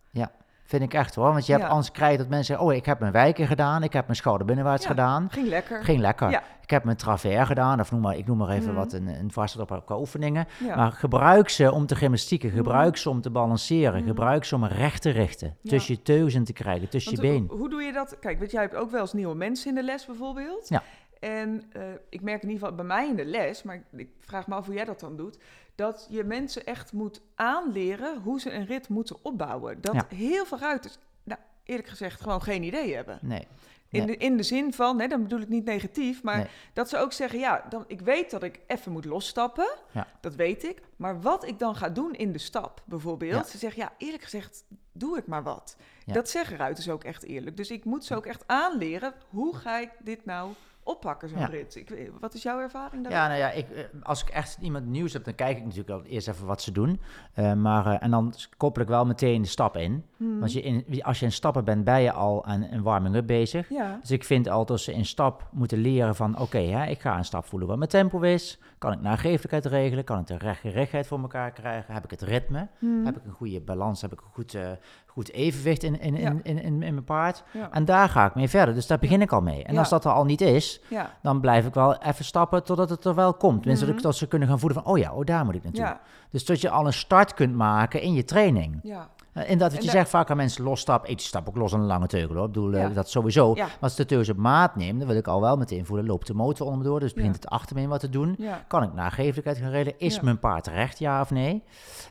Vind 0.67 0.81
ik 0.83 0.93
echt 0.93 1.15
hoor. 1.15 1.31
Want 1.31 1.45
je 1.45 1.51
hebt 1.51 1.63
Ja. 1.63 1.69
anders 1.69 1.91
krijg 1.91 2.11
je 2.11 2.17
dat 2.17 2.27
mensen 2.27 2.45
zeggen... 2.45 2.65
oh, 2.65 2.73
ik 2.73 2.85
heb 2.85 2.99
mijn 2.99 3.11
wijken 3.11 3.47
gedaan, 3.47 3.83
ik 3.83 3.93
heb 3.93 4.05
mijn 4.05 4.17
schouder 4.17 4.45
binnenwaarts 4.47 4.83
Ja. 4.83 4.89
gedaan. 4.89 5.27
Ging 5.31 5.47
lekker. 5.47 5.83
Ging 5.83 5.99
lekker. 5.99 6.29
Ja. 6.29 6.43
Ik 6.61 6.69
heb 6.69 6.83
mijn 6.83 6.97
travers 6.97 7.47
gedaan, 7.47 7.79
of 7.79 7.91
noem 7.91 8.01
maar, 8.01 8.17
ik 8.17 8.27
noem 8.27 8.37
maar 8.37 8.49
even 8.49 8.67
Mhm. 8.67 8.75
wat 8.75 8.93
een, 8.93 9.07
een 9.07 9.31
vaststelling 9.31 9.71
op 9.71 9.85
qua 9.85 9.97
oefeningen. 9.97 10.47
Maar 10.75 10.91
gebruik 10.91 11.49
ze 11.49 11.71
om 11.71 11.85
te 11.85 11.95
gymnastieken, 11.95 12.49
gebruik 12.49 12.91
Mhm. 12.91 12.97
ze 12.97 13.09
om 13.09 13.21
te 13.21 13.29
balanceren, 13.29 13.99
Mhm. 13.99 14.07
gebruik 14.07 14.43
ze 14.45 14.55
om 14.55 14.65
recht 14.65 15.01
te 15.01 15.09
richten. 15.09 15.57
Tussen 15.63 15.93
je 15.95 16.01
teugels 16.01 16.33
in 16.33 16.43
te 16.43 16.53
krijgen, 16.53 16.89
tussen 16.89 17.15
Want 17.15 17.27
je 17.27 17.33
been. 17.33 17.57
Hoe, 17.59 17.69
doe 17.69 17.81
je 17.81 17.91
dat? 17.93 18.19
Kijk, 18.19 18.39
weet 18.39 18.51
jij 18.51 18.61
hebt 18.61 18.75
ook 18.75 18.91
wel 18.91 19.01
eens 19.01 19.13
nieuwe 19.13 19.35
mensen 19.35 19.69
in 19.69 19.75
de 19.75 19.83
les 19.83 20.05
bijvoorbeeld. 20.05 20.69
Ja. 20.69 20.83
En 21.19 21.63
eh, 21.71 21.81
ik 22.09 22.21
merk 22.21 22.41
in 22.43 22.49
ieder 22.49 22.61
geval 22.63 22.75
bij 22.75 22.85
mij 22.85 23.07
in 23.07 23.15
de 23.15 23.25
les, 23.25 23.63
maar 23.63 23.83
ik, 23.95 24.09
vraag 24.19 24.47
me 24.47 24.55
af 24.55 24.65
hoe 24.65 24.75
jij 24.75 24.85
dat 24.85 24.99
dan 24.99 25.15
doet, 25.17 25.37
dat 25.75 26.07
je 26.09 26.23
mensen 26.23 26.65
echt 26.65 26.93
moet 26.93 27.21
aanleren 27.35 28.21
hoe 28.21 28.39
ze 28.39 28.51
een 28.51 28.65
rit 28.65 28.89
moeten 28.89 29.15
opbouwen. 29.21 29.81
Dat 29.81 29.93
Ja. 29.93 30.05
heel 30.15 30.45
veel 30.45 30.57
ruiters, 30.59 30.97
nou 31.23 31.39
eerlijk 31.63 31.87
gezegd, 31.87 32.21
gewoon 32.21 32.41
geen 32.41 32.63
idee 32.63 32.95
hebben. 32.95 33.19
Nee. 33.21 33.47
In, 33.89 34.05
Nee. 34.05 34.17
de, 34.17 34.23
in 34.25 34.37
de 34.37 34.43
zin 34.43 34.73
van, 34.73 34.99
hè, 34.99 35.07
dan 35.07 35.21
bedoel 35.21 35.39
ik 35.39 35.47
niet 35.49 35.65
negatief, 35.65 36.23
maar 36.23 36.37
Nee. 36.37 36.47
dat 36.73 36.89
ze 36.89 36.97
ook 36.97 37.13
zeggen, 37.13 37.39
ja, 37.39 37.65
dan, 37.69 37.83
ik 37.87 38.01
weet 38.01 38.31
dat 38.31 38.43
ik 38.43 38.59
even 38.67 38.91
moet 38.91 39.05
losstappen, 39.05 39.67
Ja. 39.91 40.07
dat 40.21 40.35
weet 40.35 40.63
ik. 40.63 40.81
Maar 40.95 41.21
wat 41.21 41.47
ik 41.47 41.59
dan 41.59 41.75
ga 41.75 41.89
doen 41.89 42.13
in 42.13 42.31
de 42.31 42.37
stap, 42.39 42.81
bijvoorbeeld, 42.85 43.45
Ja. 43.45 43.51
ze 43.51 43.57
zeggen, 43.57 43.81
ja, 43.81 43.93
eerlijk 43.97 44.23
gezegd, 44.23 44.63
doe 44.91 45.17
ik 45.17 45.27
maar 45.27 45.43
wat. 45.43 45.75
Ja. 46.05 46.13
Dat 46.13 46.29
zeggen 46.29 46.57
ruiters 46.57 46.89
ook 46.89 47.03
echt 47.03 47.23
eerlijk. 47.23 47.57
Dus 47.57 47.71
ik 47.71 47.85
moet 47.85 48.05
ze 48.05 48.15
ook 48.15 48.25
echt 48.25 48.43
aanleren, 48.47 49.13
hoe 49.29 49.55
ga 49.55 49.79
ik 49.79 49.89
dit 49.99 50.25
nou 50.25 50.51
oppakken, 50.87 51.29
zo'n 51.29 51.39
Ja. 51.39 51.45
rit? 51.45 51.75
Ik, 51.75 51.89
weet- 51.89 52.11
wat 52.19 52.33
is 52.33 52.43
jouw 52.43 52.59
ervaring 52.59 53.03
daarin? 53.03 53.11
Ja, 53.21 53.27
nou 53.27 53.39
ja, 53.39 53.51
ik, 53.51 53.69
eh, 53.69 53.83
als 54.03 54.21
ik 54.21 54.29
echt 54.29 54.57
iemand 54.61 54.85
nieuws 54.85 55.13
heb, 55.13 55.23
dan 55.23 55.35
kijk 55.35 55.57
ik 55.57 55.63
natuurlijk 55.63 55.89
al 55.89 56.03
eerst 56.03 56.27
even 56.27 56.45
wat 56.45 56.61
ze 56.61 56.71
doen. 56.71 56.99
Eh, 57.33 57.53
maar, 57.53 57.85
eh, 57.85 57.95
en 57.99 58.11
dan 58.11 58.33
koppel 58.57 58.81
ik 58.81 58.87
wel 58.87 59.05
meteen 59.05 59.41
de 59.41 59.47
stap 59.47 59.77
in. 59.77 60.05
Hmm. 60.17 60.39
Want 60.39 60.53
je 60.53 60.61
in, 60.61 61.03
als 61.03 61.19
je 61.19 61.25
in 61.25 61.31
stappen 61.31 61.63
bent, 61.63 61.83
ben 61.83 62.01
je 62.01 62.11
al 62.11 62.45
aan 62.45 62.61
een 62.71 62.81
warming-up 62.83 63.27
bezig. 63.27 63.69
Ja, 63.69 63.97
Dus 64.01 64.11
ik 64.11 64.23
vind 64.23 64.47
altijd 64.49 64.67
dat 64.67 64.79
ze 64.79 64.93
in 64.93 65.05
stap 65.05 65.47
moeten 65.51 65.77
leren 65.77 66.15
van... 66.15 66.39
oké, 66.39 66.57
hè, 66.59 66.85
ik 66.85 66.99
ga 66.99 67.17
een 67.17 67.25
stap 67.25 67.45
voelen 67.45 67.67
wat 67.67 67.77
mijn 67.77 67.89
tempo 67.89 68.19
is. 68.21 68.59
Kan 68.77 68.91
ik 68.91 69.01
nageeflijkheid 69.01 69.65
regelen? 69.65 70.03
Kan 70.03 70.19
ik 70.19 70.27
de 70.27 70.37
recht- 70.37 70.63
rechtheid 70.63 71.07
voor 71.07 71.19
elkaar 71.19 71.51
krijgen? 71.51 71.93
Heb 71.93 72.03
ik 72.03 72.09
het 72.11 72.21
ritme? 72.21 72.67
Hmm. 72.79 73.05
Heb 73.05 73.17
ik 73.17 73.25
een 73.25 73.31
goede 73.31 73.61
balans? 73.61 74.01
Heb 74.01 74.11
ik 74.11 74.19
een 74.21 74.31
goed, 74.33 74.53
eh, 74.53 74.69
goed 75.05 75.31
evenwicht 75.31 75.83
in, 75.83 75.99
in, 75.99 76.15
Ja. 76.15 76.29
in, 76.29 76.43
in, 76.43 76.57
in, 76.61 76.81
in 76.83 76.93
mijn 76.93 77.03
paard? 77.03 77.43
ja. 77.53 77.71
En 77.71 77.85
daar 77.85 78.09
ga 78.09 78.25
ik 78.25 78.35
mee 78.35 78.49
verder. 78.49 78.73
Dus 78.73 78.87
daar 78.87 78.99
begin 78.99 79.21
ik 79.21 79.31
al 79.31 79.41
mee. 79.41 79.63
En 79.63 79.73
Ja. 79.73 79.79
als 79.79 79.89
dat 79.89 80.05
er 80.05 80.11
al 80.11 80.25
niet 80.25 80.41
is, 80.41 80.81
dan 81.21 81.41
blijf 81.41 81.65
ik 81.65 81.73
wel 81.73 81.97
even 81.97 82.25
stappen 82.25 82.63
totdat 82.63 82.89
het 82.89 83.05
er 83.05 83.15
wel 83.15 83.33
komt. 83.33 83.59
Tenminste, 83.61 83.91
Mhm. 83.91 84.01
dat 84.01 84.15
ze 84.15 84.27
kunnen 84.27 84.47
gaan 84.47 84.59
voelen 84.59 84.83
van... 84.83 84.91
oh 84.91 84.97
ja, 84.97 85.13
oh, 85.13 85.25
daar 85.25 85.45
moet 85.45 85.55
ik 85.55 85.63
naartoe. 85.63 85.97
Dus 86.31 86.45
dat 86.45 86.61
je 86.61 86.69
al 86.69 86.85
een 86.85 86.93
start 86.93 87.33
kunt 87.33 87.55
maken 87.55 88.01
in 88.01 88.13
je 88.13 88.23
training. 88.23 88.79
ja, 88.83 89.07
En 89.45 89.57
dat 89.57 89.73
wat 89.73 89.83
je 89.83 89.89
zegt 89.89 90.09
vaak 90.09 90.29
aan 90.29 90.37
mensen, 90.37 90.63
losstap, 90.63 91.05
ik 91.05 91.19
stap 91.19 91.47
ook 91.47 91.55
los 91.55 91.73
aan 91.73 91.79
een 91.79 91.85
lange 91.85 92.07
teugel 92.07 92.35
hoor. 92.35 92.45
Ik 92.45 92.51
bedoel, 92.51 92.73
eh, 92.73 92.81
Ja. 92.81 92.89
dat 92.89 93.09
sowieso. 93.09 93.55
Ja. 93.55 93.63
Maar 93.63 93.77
als 93.79 93.95
de 93.95 94.05
teugels 94.05 94.29
op 94.29 94.37
maat 94.37 94.75
neemt, 94.75 94.99
dan 94.99 95.07
wil 95.07 95.17
ik 95.17 95.27
al 95.27 95.41
wel 95.41 95.57
meteen 95.57 95.85
voelen, 95.85 96.05
loopt 96.05 96.27
de 96.27 96.33
motor 96.33 96.65
onder 96.65 96.81
me 96.81 96.85
door, 96.87 96.99
dus 96.99 97.13
begint 97.13 97.35
het 97.35 97.47
achterbeen 97.49 97.89
wat 97.89 97.99
te 97.99 98.09
doen. 98.09 98.35
ja. 98.37 98.63
Kan 98.67 98.83
ik 98.83 98.93
nageeflijkheid 98.93 99.57
gaan 99.57 99.69
regelen? 99.69 99.99
Is 99.99 100.19
mijn 100.19 100.39
paard 100.39 100.67
recht, 100.67 100.99
ja 100.99 101.21
of 101.21 101.31
nee? 101.31 101.63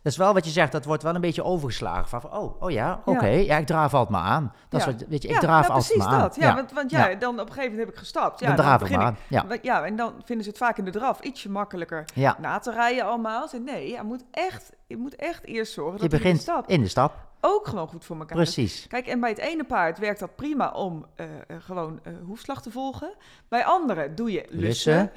Dat 0.03 0.13
is 0.13 0.17
wel 0.19 0.33
wat 0.35 0.45
je 0.45 0.51
zegt, 0.51 0.73
dat 0.73 0.85
wordt 0.85 1.03
wel 1.03 1.15
een 1.15 1.21
beetje 1.21 1.45
overgeslagen. 1.45 2.09
Van, 2.21 2.33
oh, 2.33 2.63
oh 2.63 2.71
ja, 2.71 3.01
oké, 3.05 3.27
ja. 3.27 3.57
ik 3.59 3.67
draaf 3.67 3.95
altijd 3.95 4.11
maar 4.23 4.31
aan. 4.31 4.53
Dat 4.69 4.81
is 4.81 4.87
wat, 4.87 5.05
weet 5.09 5.23
je, 5.23 5.29
ik 5.29 5.39
draaf 5.41 5.67
ja, 5.69 5.73
altijd 5.75 5.87
precies 5.87 6.05
maar 6.05 6.15
aan. 6.15 6.21
dat. 6.21 6.37
Ja, 6.37 6.55
Want, 6.55 6.73
want 6.73 6.91
ja, 6.91 7.15
dan 7.15 7.35
op 7.35 7.47
een 7.47 7.53
gegeven 7.53 7.71
moment 7.71 7.79
heb 7.87 7.89
ik 7.89 7.97
gestapt. 7.99 8.41
Ja, 8.41 8.47
dan 8.47 8.57
draaf 8.57 8.83
ik 8.83 8.91
maar 8.91 9.05
aan. 9.05 9.17
Ja. 9.29 9.45
Ja, 9.63 9.85
en 9.85 9.97
dan 9.97 10.13
vinden 10.25 10.45
ze 10.45 10.51
het 10.51 10.59
vaak 10.59 10.79
in 10.79 10.85
de 10.85 10.91
draf 10.91 11.21
ietsje 11.21 11.51
makkelijker 11.51 12.05
na 12.39 12.59
te 12.59 12.73
rijden 12.73 13.05
allemaal. 13.05 13.49
Ze, 13.49 13.59
nee, 13.59 13.89
je 13.91 14.03
moet, 14.05 14.25
echt, 14.31 14.73
je 14.87 14.97
moet 14.97 15.15
echt 15.17 15.45
eerst 15.45 15.73
zorgen 15.73 15.93
je 15.95 15.99
dat 16.01 16.11
je 16.11 16.17
de 16.17 16.23
begint 16.23 16.41
stap 16.43 16.69
in 16.69 16.81
de 16.83 16.89
stap. 16.89 17.15
ook 17.41 17.67
gewoon 17.67 17.89
goed 17.89 18.05
voor 18.05 18.17
elkaar. 18.19 18.37
Precies. 18.37 18.87
Kijk, 18.89 19.07
en 19.07 19.21
bij 19.21 19.31
het 19.31 19.39
ene 19.39 19.65
paard 19.65 19.99
werkt 19.99 20.21
dat 20.21 20.37
prima 20.37 20.71
om 20.71 21.07
eh, 21.15 21.27
eh, 21.27 21.57
gewoon 21.61 22.01
eh, 22.03 22.13
hoefslag 22.25 22.63
te 22.63 22.71
volgen. 22.71 23.15
Bij 23.49 23.65
andere 23.65 24.15
doe 24.15 24.33
je 24.33 24.45
lussen. 24.49 25.13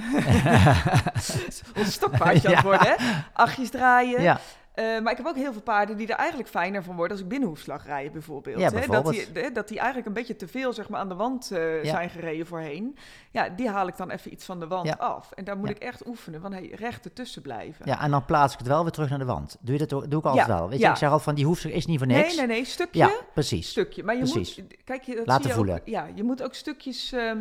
Ons 1.78 1.94
stokpaardje 2.00 2.50
Ja. 2.56 2.62
worden, 2.62 2.88
hè? 2.88 2.96
Achtjes 3.34 3.70
draaien. 3.70 4.22
Ja, 4.22 4.40
Eh, 4.80 5.00
maar 5.02 5.12
ik 5.12 5.18
heb 5.18 5.28
ook 5.28 5.36
heel 5.36 5.52
veel 5.52 5.62
paarden 5.62 5.98
die 5.98 6.08
er 6.08 6.16
eigenlijk 6.16 6.50
fijner 6.50 6.84
van 6.84 6.96
worden 6.96 7.12
als 7.12 7.22
ik 7.22 7.28
binnenhoefslag 7.28 7.86
rijden 7.86 8.12
bijvoorbeeld. 8.12 8.60
Ja, 8.60 8.72
hè? 8.72 8.88
Dat, 8.88 9.10
die, 9.10 9.52
dat 9.52 9.68
die 9.68 9.78
eigenlijk 9.78 10.08
een 10.08 10.14
beetje 10.14 10.36
te 10.36 10.48
veel 10.48 10.74
zeg 10.74 10.90
maar, 10.90 11.00
aan 11.00 11.10
de 11.10 11.16
wand 11.16 11.52
eh, 11.52 11.84
Ja. 11.84 11.90
zijn 11.90 12.10
gereden 12.10 12.48
voorheen. 12.48 12.98
Ja, 13.32 13.50
die 13.50 13.70
haal 13.70 13.88
ik 13.88 13.98
dan 13.98 14.10
even 14.10 14.32
iets 14.34 14.46
van 14.46 14.60
de 14.60 14.68
wand 14.68 14.88
Ja. 14.88 14.96
af. 14.98 15.32
En 15.32 15.44
daar 15.44 15.58
moet 15.58 15.70
ik 15.70 15.78
echt 15.78 16.08
oefenen, 16.08 16.42
want 16.42 16.54
hey, 16.54 16.72
recht 16.76 17.06
ertussen 17.06 17.42
blijven. 17.42 17.86
ja, 17.86 18.02
en 18.02 18.12
dan 18.12 18.26
plaats 18.26 18.54
ik 18.54 18.60
het 18.60 18.68
wel 18.68 18.82
weer 18.84 18.92
terug 18.92 19.10
naar 19.10 19.20
de 19.20 19.26
wand. 19.26 19.58
Doe 19.60 19.78
je 19.78 19.86
dat? 19.86 19.90
Doe 20.10 20.20
ik 20.20 20.26
altijd 20.26 20.48
wel. 20.48 20.70
Weet 20.70 20.80
je, 20.80 20.88
ik 20.88 20.96
zeg 20.96 21.04
altijd 21.04 21.24
van, 21.24 21.36
die 21.36 21.46
hoefstuk 21.46 21.74
is 21.74 21.86
niet 21.86 21.98
voor 21.98 22.08
niks. 22.08 22.28
nee, 22.36 22.48
nee, 22.48 22.56
nee, 22.56 22.66
stukje. 22.66 23.00
Ja, 23.00 23.12
precies. 23.34 23.70
Stukje. 23.70 24.04
Maar 24.04 24.16
je 24.16 24.22
Precies. 24.22 24.58
moet, 24.58 24.76
kijk, 24.84 25.04
je, 25.04 25.16
dat 25.16 25.26
Laten 25.28 25.42
zie 25.44 25.52
je 25.52 25.58
voelen. 25.58 25.76
Ook, 25.76 25.88
ja, 25.88 26.08
je 26.16 26.24
moet 26.24 26.44
ook 26.44 26.54
stukjes, 26.54 27.12
ehm, 27.12 27.38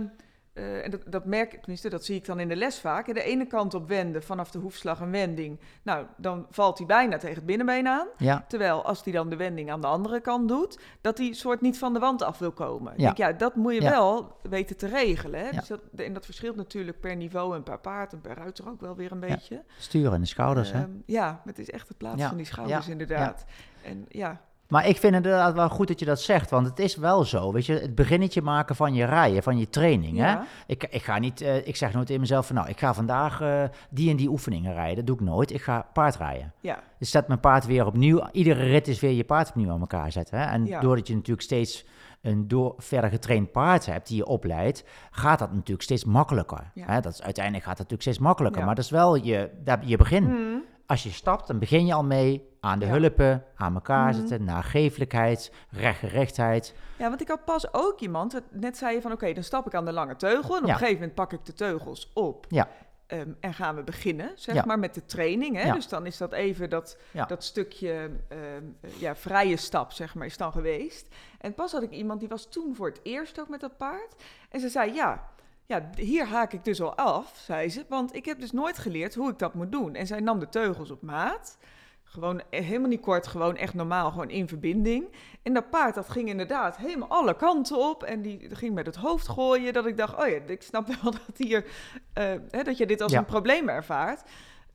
eh, 0.58 0.84
en 0.84 0.90
dat, 0.90 1.00
dat 1.06 1.24
merk 1.24 1.52
ik, 1.52 1.58
tenminste, 1.58 1.88
dat 1.88 2.04
zie 2.04 2.16
ik 2.16 2.24
dan 2.26 2.40
in 2.40 2.48
de 2.48 2.56
les 2.56 2.78
vaak. 2.80 3.14
De 3.14 3.22
ene 3.22 3.46
kant 3.46 3.74
op 3.74 3.88
wenden, 3.88 4.22
vanaf 4.22 4.50
de 4.50 4.58
hoefslag 4.58 5.00
een 5.00 5.10
wending. 5.10 5.60
Nou, 5.82 6.06
dan 6.16 6.46
valt 6.50 6.78
hij 6.78 6.86
bijna 6.86 7.16
tegen 7.16 7.36
het 7.36 7.46
binnenbeen 7.46 7.88
aan. 7.88 8.06
Ja, 8.16 8.44
Terwijl 8.48 8.84
als 8.84 9.04
hij 9.04 9.12
dan 9.12 9.28
de 9.28 9.36
wending 9.36 9.70
aan 9.70 9.80
de 9.80 9.86
andere 9.86 10.20
kant 10.20 10.48
doet, 10.48 10.78
dat 11.00 11.18
hij 11.18 11.32
soort 11.32 11.60
niet 11.60 11.78
van 11.78 11.92
de 11.92 11.98
wand 11.98 12.22
af 12.22 12.38
wil 12.38 12.52
komen. 12.52 12.92
Ja. 12.96 13.04
Denk, 13.04 13.16
ja, 13.16 13.32
dat 13.32 13.54
moet 13.54 13.74
je 13.74 13.82
Ja. 13.82 13.90
wel 13.90 14.36
weten 14.42 14.76
te 14.76 14.86
regelen. 14.86 15.40
Hè? 15.44 15.50
Dus 15.50 15.66
dat, 15.68 15.80
en 15.96 16.12
dat 16.12 16.24
verschilt 16.24 16.56
natuurlijk 16.56 17.00
per 17.00 17.16
niveau 17.16 17.54
en 17.56 17.62
per 17.62 17.78
paard 17.78 18.12
en 18.12 18.20
per 18.20 18.36
ruiter 18.36 18.68
ook 18.68 18.80
wel 18.80 18.96
weer 18.96 19.12
een 19.12 19.20
beetje. 19.20 19.62
sturen 19.78 20.12
in 20.14 20.20
de 20.20 20.26
schouders, 20.26 20.72
hè. 20.72 20.78
Ehm, 20.78 20.90
ja, 21.06 21.42
het 21.44 21.58
is 21.58 21.70
echt 21.70 21.88
het 21.88 21.96
plaatsen 21.96 22.28
van 22.28 22.36
die 22.36 22.46
schouders 22.46 22.86
Ja. 22.86 22.92
inderdaad. 22.92 23.44
En 23.82 24.04
ja, 24.08 24.40
Maar 24.68 24.86
ik 24.88 24.96
vind 24.96 25.14
het 25.14 25.24
inderdaad 25.24 25.54
wel 25.54 25.68
goed 25.68 25.88
dat 25.88 25.98
je 25.98 26.04
dat 26.04 26.20
zegt, 26.20 26.50
want 26.50 26.66
het 26.66 26.78
is 26.78 26.96
wel 26.96 27.24
zo, 27.24 27.52
weet 27.52 27.66
je, 27.66 27.72
het 27.72 27.94
beginnetje 27.94 28.42
maken 28.42 28.76
van 28.76 28.94
je 28.94 29.04
rijden, 29.04 29.42
van 29.42 29.58
je 29.58 29.68
training, 29.70 30.18
hè. 30.18 30.36
Ik, 30.66 30.86
ik 30.90 31.02
ga 31.02 31.18
niet, 31.18 31.40
eh, 31.40 31.66
ik 31.66 31.76
zeg 31.76 31.92
nooit 31.92 32.06
tegen 32.06 32.20
mezelf 32.20 32.46
van, 32.46 32.56
nou, 32.56 32.68
ik 32.68 32.78
ga 32.78 32.94
vandaag 32.94 33.40
eh, 33.40 33.62
die 33.90 34.10
en 34.10 34.16
die 34.16 34.28
oefeningen 34.28 34.72
rijden, 34.74 34.96
dat 34.96 35.06
doe 35.06 35.16
ik 35.16 35.22
nooit. 35.22 35.52
Ik 35.52 35.62
ga 35.62 35.86
paardrijden. 35.92 36.52
ja, 36.60 36.82
Dus 36.98 37.10
zet 37.10 37.28
mijn 37.28 37.40
paard 37.40 37.66
weer 37.66 37.86
opnieuw, 37.86 38.28
iedere 38.32 38.62
rit 38.62 38.88
is 38.88 39.00
weer 39.00 39.12
je 39.12 39.24
paard 39.24 39.48
opnieuw 39.48 39.70
aan 39.70 39.80
elkaar 39.80 40.12
zetten, 40.12 40.38
hè. 40.38 40.44
En 40.44 40.66
Ja. 40.66 40.80
doordat 40.80 41.06
je 41.06 41.14
natuurlijk 41.14 41.42
steeds 41.42 41.86
een 42.22 42.48
door, 42.48 42.74
verder 42.78 43.10
getraind 43.10 43.52
paard 43.52 43.86
hebt 43.86 44.08
die 44.08 44.16
je 44.16 44.26
opleidt, 44.26 44.84
gaat 45.10 45.38
dat 45.38 45.52
natuurlijk 45.52 45.82
steeds 45.82 46.04
makkelijker. 46.04 46.70
Ja. 46.74 46.84
Hè? 46.86 47.00
Dat 47.00 47.12
is, 47.12 47.22
uiteindelijk 47.22 47.64
gaat 47.64 47.78
het 47.78 47.88
natuurlijk 47.90 48.08
steeds 48.08 48.18
makkelijker, 48.28 48.64
maar 48.64 48.74
dat 48.74 48.84
is 48.84 48.90
wel 48.90 49.14
je, 49.14 49.50
daar, 49.64 49.80
je 49.84 49.96
begin. 49.96 50.24
Mm, 50.24 50.62
als 50.88 51.02
je 51.02 51.10
stapt, 51.10 51.46
dan 51.46 51.58
begin 51.58 51.86
je 51.86 51.94
al 51.94 52.04
mee 52.04 52.56
aan 52.60 52.78
de 52.78 52.86
Ja. 52.86 52.92
hulpen, 52.98 53.44
aan 53.56 53.74
elkaar 53.74 54.08
Mhm. 54.08 54.14
zitten, 54.18 54.44
nageeflijkheid, 54.44 55.52
rechtgerichtheid. 55.70 56.74
Ja, 56.96 57.08
want 57.08 57.20
ik 57.20 57.28
had 57.28 57.44
pas 57.44 57.72
ook 57.74 58.00
iemand, 58.00 58.40
net 58.50 58.76
zei 58.76 58.94
je 58.94 59.00
van 59.00 59.12
oké, 59.12 59.32
dan 59.32 59.42
stap 59.42 59.66
ik 59.66 59.74
aan 59.74 59.84
de 59.84 59.92
lange 59.92 60.16
teugel 60.16 60.54
en 60.56 60.60
op 60.62 60.66
Ja. 60.66 60.72
een 60.72 60.78
gegeven 60.78 60.98
moment 60.98 61.14
pak 61.14 61.32
ik 61.32 61.44
de 61.44 61.52
teugels 61.52 62.10
op. 62.14 62.46
Ja. 62.48 62.68
Ehm, 63.06 63.30
en 63.40 63.54
gaan 63.54 63.74
we 63.76 63.82
beginnen, 63.82 64.30
zeg 64.34 64.54
Ja. 64.54 64.62
maar, 64.66 64.78
met 64.78 64.94
de 64.94 65.04
training. 65.04 65.56
Hè? 65.62 65.72
Dus 65.72 65.88
dan 65.88 66.06
is 66.06 66.16
dat 66.16 66.32
even 66.32 66.70
dat, 66.70 66.98
Ja. 67.10 67.24
dat 67.24 67.44
stukje 67.44 67.92
ehm, 68.28 68.40
eh, 68.80 68.90
ja, 69.00 69.16
vrije 69.16 69.56
stap, 69.56 69.92
zeg 69.92 70.14
maar, 70.14 70.26
is 70.26 70.36
dan 70.36 70.52
geweest. 70.52 71.06
En 71.40 71.54
pas 71.54 71.72
had 71.72 71.82
ik 71.82 71.90
iemand, 71.90 72.20
die 72.20 72.28
was 72.28 72.48
toen 72.50 72.74
voor 72.74 72.86
het 72.88 73.00
eerst 73.02 73.40
ook 73.40 73.48
met 73.48 73.60
dat 73.60 73.76
paard. 73.76 74.14
En 74.50 74.60
ze 74.60 74.68
zei, 74.68 74.92
ja, 74.94 75.28
ja, 75.68 75.90
hier 75.96 76.26
haak 76.26 76.52
ik 76.52 76.64
dus 76.64 76.80
al 76.80 76.94
af, 76.96 77.32
zei 77.44 77.68
ze. 77.68 77.84
Want 77.88 78.14
ik 78.14 78.24
heb 78.24 78.40
dus 78.40 78.52
nooit 78.52 78.78
geleerd 78.78 79.14
hoe 79.14 79.30
ik 79.30 79.38
dat 79.38 79.54
moet 79.54 79.72
doen. 79.72 79.94
En 79.94 80.06
zij 80.06 80.20
nam 80.20 80.38
de 80.38 80.48
teugels 80.48 80.90
op 80.90 81.02
maat. 81.02 81.58
Gewoon 82.04 82.42
eh, 82.50 82.64
helemaal 82.64 82.88
niet 82.88 83.00
kort, 83.00 83.26
gewoon 83.26 83.56
echt 83.56 83.74
normaal, 83.74 84.10
gewoon 84.10 84.30
in 84.30 84.48
verbinding. 84.48 85.08
En 85.42 85.52
dat 85.52 85.70
paard, 85.70 85.94
dat 85.94 86.08
ging 86.08 86.28
inderdaad 86.28 86.76
helemaal 86.76 87.08
alle 87.08 87.36
kanten 87.36 87.78
op. 87.90 88.02
En 88.02 88.22
die 88.22 88.56
ging 88.56 88.74
met 88.74 88.86
het 88.86 88.96
hoofd 88.96 89.28
gooien. 89.28 89.72
Dat 89.72 89.86
ik 89.86 89.96
dacht, 89.96 90.20
oh 90.22 90.28
ja, 90.28 90.38
ik 90.46 90.62
snap 90.62 90.86
wel 90.86 91.12
dat, 91.26 91.36
hier, 91.36 91.64
eh, 92.12 92.24
hè, 92.50 92.62
dat 92.62 92.76
je 92.76 92.86
dit 92.86 93.00
als 93.00 93.12
Ja. 93.12 93.18
een 93.18 93.24
probleem 93.24 93.68
ervaart. 93.68 94.22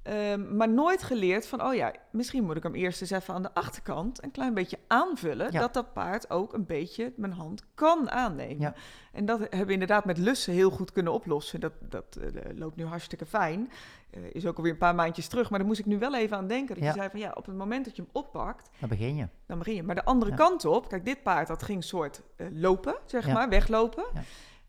Ehm, 0.03 0.55
maar 0.55 0.69
nooit 0.69 1.03
geleerd 1.03 1.47
van, 1.47 1.63
oh 1.63 1.73
ja, 1.73 1.93
misschien 2.11 2.43
moet 2.43 2.55
ik 2.57 2.63
hem 2.63 2.73
eerst 2.75 3.01
eens 3.01 3.09
even 3.11 3.33
aan 3.33 3.41
de 3.41 3.53
achterkant 3.53 4.23
een 4.23 4.31
klein 4.31 4.53
beetje 4.53 4.77
aanvullen. 4.87 5.51
Ja. 5.51 5.59
Dat 5.59 5.73
dat 5.73 5.93
paard 5.93 6.29
ook 6.29 6.53
een 6.53 6.65
beetje 6.65 7.13
mijn 7.15 7.31
hand 7.33 7.63
kan 7.75 8.09
aannemen. 8.11 8.59
Ja. 8.59 8.73
En 9.11 9.25
dat 9.25 9.39
hebben 9.39 9.65
we 9.65 9.73
inderdaad 9.73 10.05
met 10.05 10.17
lussen 10.17 10.53
heel 10.53 10.69
goed 10.69 10.91
kunnen 10.91 11.13
oplossen. 11.13 11.59
Dat, 11.59 11.73
dat 11.79 12.15
eh, 12.21 12.27
loopt 12.57 12.75
nu 12.75 12.85
hartstikke 12.85 13.25
fijn. 13.25 13.71
Eh, 14.09 14.21
is 14.31 14.45
ook 14.45 14.57
alweer 14.57 14.71
een 14.71 14.77
paar 14.77 14.95
maandjes 14.95 15.27
terug. 15.27 15.49
Maar 15.49 15.59
daar 15.59 15.67
moest 15.67 15.79
ik 15.79 15.85
nu 15.85 15.99
wel 15.99 16.15
even 16.15 16.37
aan 16.37 16.47
denken. 16.47 16.75
Dat 16.75 16.83
Ja. 16.83 16.89
je 16.89 16.95
zei 16.97 17.09
van 17.09 17.19
ja, 17.19 17.31
op 17.35 17.45
het 17.45 17.55
moment 17.55 17.85
dat 17.85 17.95
je 17.95 18.01
hem 18.01 18.11
oppakt, 18.13 18.69
Dan 18.79 18.89
begin 18.89 19.15
je. 19.15 19.27
dan 19.45 19.57
begin 19.57 19.75
je. 19.75 19.83
Maar 19.83 19.95
de 19.95 20.05
andere 20.05 20.33
kant 20.33 20.65
op, 20.65 20.87
kijk, 20.89 21.05
dit 21.05 21.23
paard 21.23 21.47
dat 21.47 21.63
ging 21.63 21.83
soort 21.83 22.21
eh, 22.35 22.47
lopen, 22.51 22.95
zeg 23.05 23.27
maar, 23.33 23.49
weglopen. 23.49 24.05
Ja. 24.13 24.21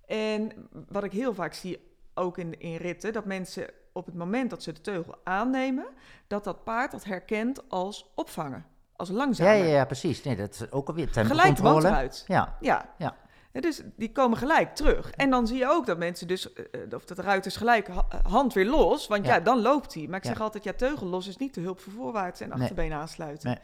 En 0.06 0.50
wat 0.88 1.04
ik 1.04 1.12
heel 1.12 1.34
vaak 1.34 1.52
zie, 1.54 1.92
ook 2.14 2.38
in, 2.38 2.60
in 2.60 2.76
ritten, 2.76 3.12
dat 3.12 3.24
mensen 3.24 3.66
op 3.94 4.06
het 4.06 4.14
moment 4.14 4.50
dat 4.50 4.62
ze 4.62 4.72
de 4.72 4.80
teugel 4.80 5.14
aannemen, 5.24 5.86
dat 6.26 6.44
dat 6.44 6.64
paard 6.64 6.90
dat 6.90 7.04
herkent 7.04 7.68
als 7.70 8.12
opvangen, 8.14 8.66
als 8.96 9.08
Ja, 9.08 9.14
langzamer. 9.14 9.56
ja, 9.56 9.64
ja, 9.64 9.84
precies. 9.84 10.22
Nee, 10.22 10.36
dat 10.36 10.54
is 10.54 10.70
ook 10.70 10.88
alweer 10.88 11.08
Gelijk 11.08 11.28
tempocontrole. 11.42 11.88
eruit. 11.88 12.24
Ja, 12.26 12.56
Ja. 12.60 12.88
Ja. 12.98 13.16
Ja, 13.52 13.60
Dus 13.60 13.82
die 13.96 14.12
komen 14.12 14.38
gelijk 14.38 14.74
terug. 14.74 15.10
En 15.10 15.30
dan 15.30 15.46
zie 15.46 15.58
je 15.58 15.68
ook 15.68 15.86
dat 15.86 15.98
mensen 15.98 16.26
dus, 16.28 16.52
eh, 16.52 16.64
eh, 16.72 16.80
of 16.94 17.04
dat 17.04 17.16
de 17.16 17.22
ruiters 17.22 17.56
gelijk 17.56 17.88
ha- 17.88 18.06
hand 18.22 18.52
weer 18.52 18.66
los, 18.66 19.06
want 19.06 19.26
ja, 19.26 19.34
Ja. 19.34 19.40
dan 19.40 19.60
loopt 19.60 19.94
hij. 19.94 20.06
Maar 20.06 20.16
ik 20.18 20.24
Ja. 20.24 20.30
zeg 20.30 20.40
altijd, 20.40 20.64
ja, 20.64 20.72
teugel 20.72 21.06
los 21.06 21.26
is 21.28 21.36
niet 21.36 21.54
de 21.54 21.60
hulp 21.60 21.80
voor 21.80 21.92
voorwaarts 21.92 22.40
en 22.40 22.48
Nee. 22.48 22.58
achterbeen 22.60 22.92
aansluiten. 22.92 23.48
Nee. 23.48 23.58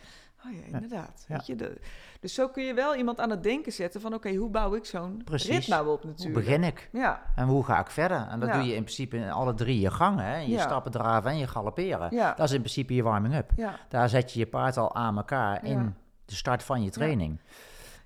Oh 0.46 0.52
ja, 0.52 0.62
inderdaad. 0.64 1.24
Ja. 1.28 1.34
Weet 1.36 1.46
je, 1.46 1.56
de, 1.56 1.80
dus 2.20 2.34
zo 2.34 2.48
kun 2.48 2.64
je 2.64 2.74
wel 2.74 2.94
iemand 2.96 3.20
aan 3.20 3.30
het 3.30 3.42
denken 3.42 3.72
zetten 3.72 4.00
van, 4.00 4.14
oké, 4.14 4.34
hoe 4.34 4.50
bouw 4.50 4.74
ik 4.74 4.84
zo'n 4.84 5.22
rit 5.30 5.68
nou 5.68 5.88
op 5.88 6.00
hoe 6.02 6.10
natuurlijk. 6.10 6.44
begin 6.46 6.64
ik? 6.64 6.88
Ja, 6.92 7.22
En 7.36 7.46
hoe 7.46 7.64
ga 7.64 7.80
ik 7.80 7.90
verder? 7.90 8.26
En 8.30 8.40
dat 8.40 8.48
Ja. 8.48 8.54
doe 8.54 8.64
je 8.66 8.74
in 8.74 8.82
principe 8.82 9.16
in 9.16 9.30
alle 9.30 9.54
drie 9.54 9.80
je 9.80 9.90
gangen. 9.90 10.24
Hè? 10.24 10.36
Je 10.36 10.58
stappen, 10.58 10.90
draven 10.90 11.30
en 11.30 11.38
je 11.38 11.46
galopperen. 11.46 12.08
ja, 12.14 12.34
Dat 12.34 12.46
is 12.48 12.52
in 12.54 12.60
principe 12.60 12.94
je 12.94 13.02
warming-up. 13.02 13.50
ja. 13.56 13.74
Daar 13.88 14.08
zet 14.08 14.32
je 14.32 14.38
je 14.38 14.46
paard 14.46 14.76
al 14.76 14.94
aan 14.94 15.16
elkaar 15.16 15.64
in 15.64 15.94
de 16.24 16.34
start 16.34 16.62
van 16.62 16.82
je 16.82 16.90
training. 16.90 17.40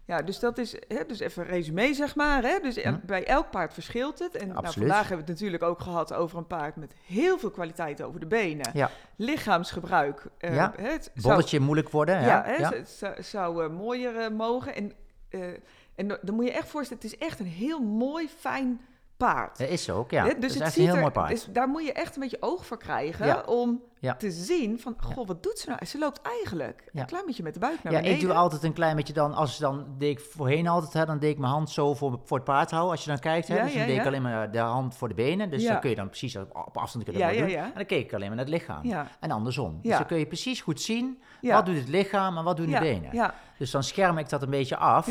Ja, 0.06 0.22
dus 0.22 0.38
dat 0.38 0.58
is, 0.58 0.72
hè, 0.88 1.04
dus 1.06 1.18
even 1.20 1.42
een 1.42 1.48
resume 1.48 1.94
zeg 1.94 2.14
maar. 2.16 2.42
Hè? 2.42 2.58
Dus 2.62 2.76
el- 2.76 2.92
Hm. 2.92 2.98
bij 3.06 3.26
elk 3.26 3.50
paard 3.50 3.74
verschilt 3.74 4.18
het. 4.18 4.36
En 4.36 4.48
nou, 4.48 4.72
vandaag 4.72 5.08
hebben 5.08 5.26
we 5.26 5.32
het 5.32 5.40
natuurlijk 5.40 5.62
ook 5.62 5.80
gehad 5.80 6.12
over 6.14 6.38
een 6.38 6.46
paard 6.46 6.76
met 6.76 6.94
heel 7.06 7.38
veel 7.38 7.50
kwaliteit 7.50 8.02
over 8.02 8.20
de 8.20 8.26
benen. 8.26 8.70
Ja. 8.72 8.90
Lichaamsgebruik. 9.16 10.26
eh, 10.38 10.54
Ja. 10.54 10.72
hè, 10.76 10.88
het 10.90 11.10
zou- 11.14 11.34
Bolletje 11.34 11.60
moeilijk 11.60 11.90
worden. 11.90 12.22
Ja, 12.22 12.42
hè, 12.44 12.54
Ja. 12.54 12.70
Het 12.72 12.88
zou, 12.88 13.22
zou, 13.22 13.64
eh, 13.64 13.70
mooier 13.70 14.16
eh, 14.16 14.30
mogen. 14.30 14.74
En, 14.74 14.92
en 15.94 16.08
dan- 16.08 16.18
dan 16.22 16.34
moet 16.34 16.44
je 16.44 16.52
echt 16.52 16.68
voorstellen, 16.68 17.02
het 17.02 17.12
is 17.12 17.18
echt 17.18 17.38
een 17.40 17.46
heel 17.46 17.80
mooi, 17.80 18.28
fijn 18.38 18.80
paard. 19.16 19.58
Dat 19.58 19.68
is 19.68 19.84
zo 19.84 19.98
ook, 19.98 20.10
ja. 20.10 20.24
Dat 20.24 20.40
dus 20.40 20.54
is 20.54 20.58
het 20.60 20.68
ziet 20.72 20.76
een 20.78 20.84
heel 20.84 20.94
er, 20.94 21.00
mooi 21.00 21.12
paard. 21.12 21.30
dus 21.30 21.46
daar 21.52 21.68
moet 21.68 21.84
je 21.84 21.92
echt 21.92 22.14
een 22.14 22.20
beetje 22.22 22.36
oog 22.40 22.66
voor 22.66 22.78
krijgen 22.78 23.26
Ja. 23.26 23.42
om 23.46 23.82
Ja. 23.98 24.14
te 24.14 24.30
zien 24.30 24.80
van, 24.80 24.94
goh, 24.98 25.26
wat 25.26 25.42
doet 25.42 25.58
ze 25.58 25.68
nou? 25.70 25.84
Ze 25.84 25.98
loopt 25.98 26.20
eigenlijk 26.22 26.84
Ja. 26.92 27.00
een 27.00 27.06
klein 27.06 27.26
beetje 27.26 27.42
met 27.42 27.54
de 27.54 27.60
buik 27.60 27.82
naar 27.82 27.92
Ja, 27.92 27.98
beneden. 27.98 28.20
ik 28.20 28.26
doe 28.26 28.34
altijd 28.36 28.62
een 28.62 28.72
klein 28.72 28.96
beetje 28.96 29.12
dan, 29.12 29.34
als 29.34 29.58
dan 29.58 29.86
deed 29.98 30.10
ik 30.18 30.24
voorheen 30.24 30.68
altijd, 30.68 30.92
hè, 30.92 31.04
dan 31.04 31.18
deed 31.18 31.30
ik 31.30 31.38
mijn 31.38 31.52
hand 31.52 31.70
zo 31.70 31.94
voor, 31.94 32.20
voor 32.24 32.36
het 32.36 32.46
paard 32.46 32.70
houden. 32.70 32.90
Als 32.92 33.02
je 33.04 33.10
dan 33.10 33.18
kijkt, 33.18 33.48
hè, 33.48 33.54
Ja, 33.56 33.62
dus 33.62 33.72
dan 33.72 33.80
ja, 33.80 33.86
deed 33.86 33.96
ik 33.96 34.02
ja. 34.02 34.08
alleen 34.08 34.22
maar 34.22 34.50
de 34.50 34.58
hand 34.58 34.96
voor 34.96 35.08
de 35.08 35.14
benen. 35.14 35.50
Dus 35.50 35.62
Ja. 35.62 35.70
dan 35.70 35.80
kun 35.80 35.90
je 35.90 35.96
dan 35.96 36.08
precies 36.08 36.36
op, 36.36 36.76
afstand 36.76 37.04
kunnen 37.04 37.22
Ja, 37.22 37.28
ja, 37.28 37.40
doen. 37.40 37.50
ja. 37.50 37.64
En 37.64 37.72
dan 37.74 37.86
keek 37.86 38.04
ik 38.04 38.12
alleen 38.14 38.26
maar 38.26 38.36
naar 38.36 38.44
het 38.44 38.54
lichaam. 38.54 38.84
Ja, 38.86 39.06
En 39.20 39.30
andersom. 39.30 39.78
Dus 39.82 39.90
Ja. 39.90 39.98
dan 39.98 40.06
kun 40.06 40.18
je 40.18 40.26
precies 40.26 40.60
goed 40.60 40.80
zien, 40.80 41.22
ja. 41.40 41.54
wat 41.54 41.66
doet 41.66 41.76
het 41.76 41.88
lichaam 41.88 42.36
en 42.38 42.44
wat 42.44 42.56
doen 42.56 42.68
ja, 42.68 42.78
de 42.78 42.84
benen. 42.84 43.08
Ja, 43.12 43.34
Dus 43.58 43.70
dan 43.70 43.82
scherm 43.82 44.18
ik 44.18 44.28
dat 44.28 44.42
een 44.42 44.50
beetje 44.50 44.76
af. 44.76 45.06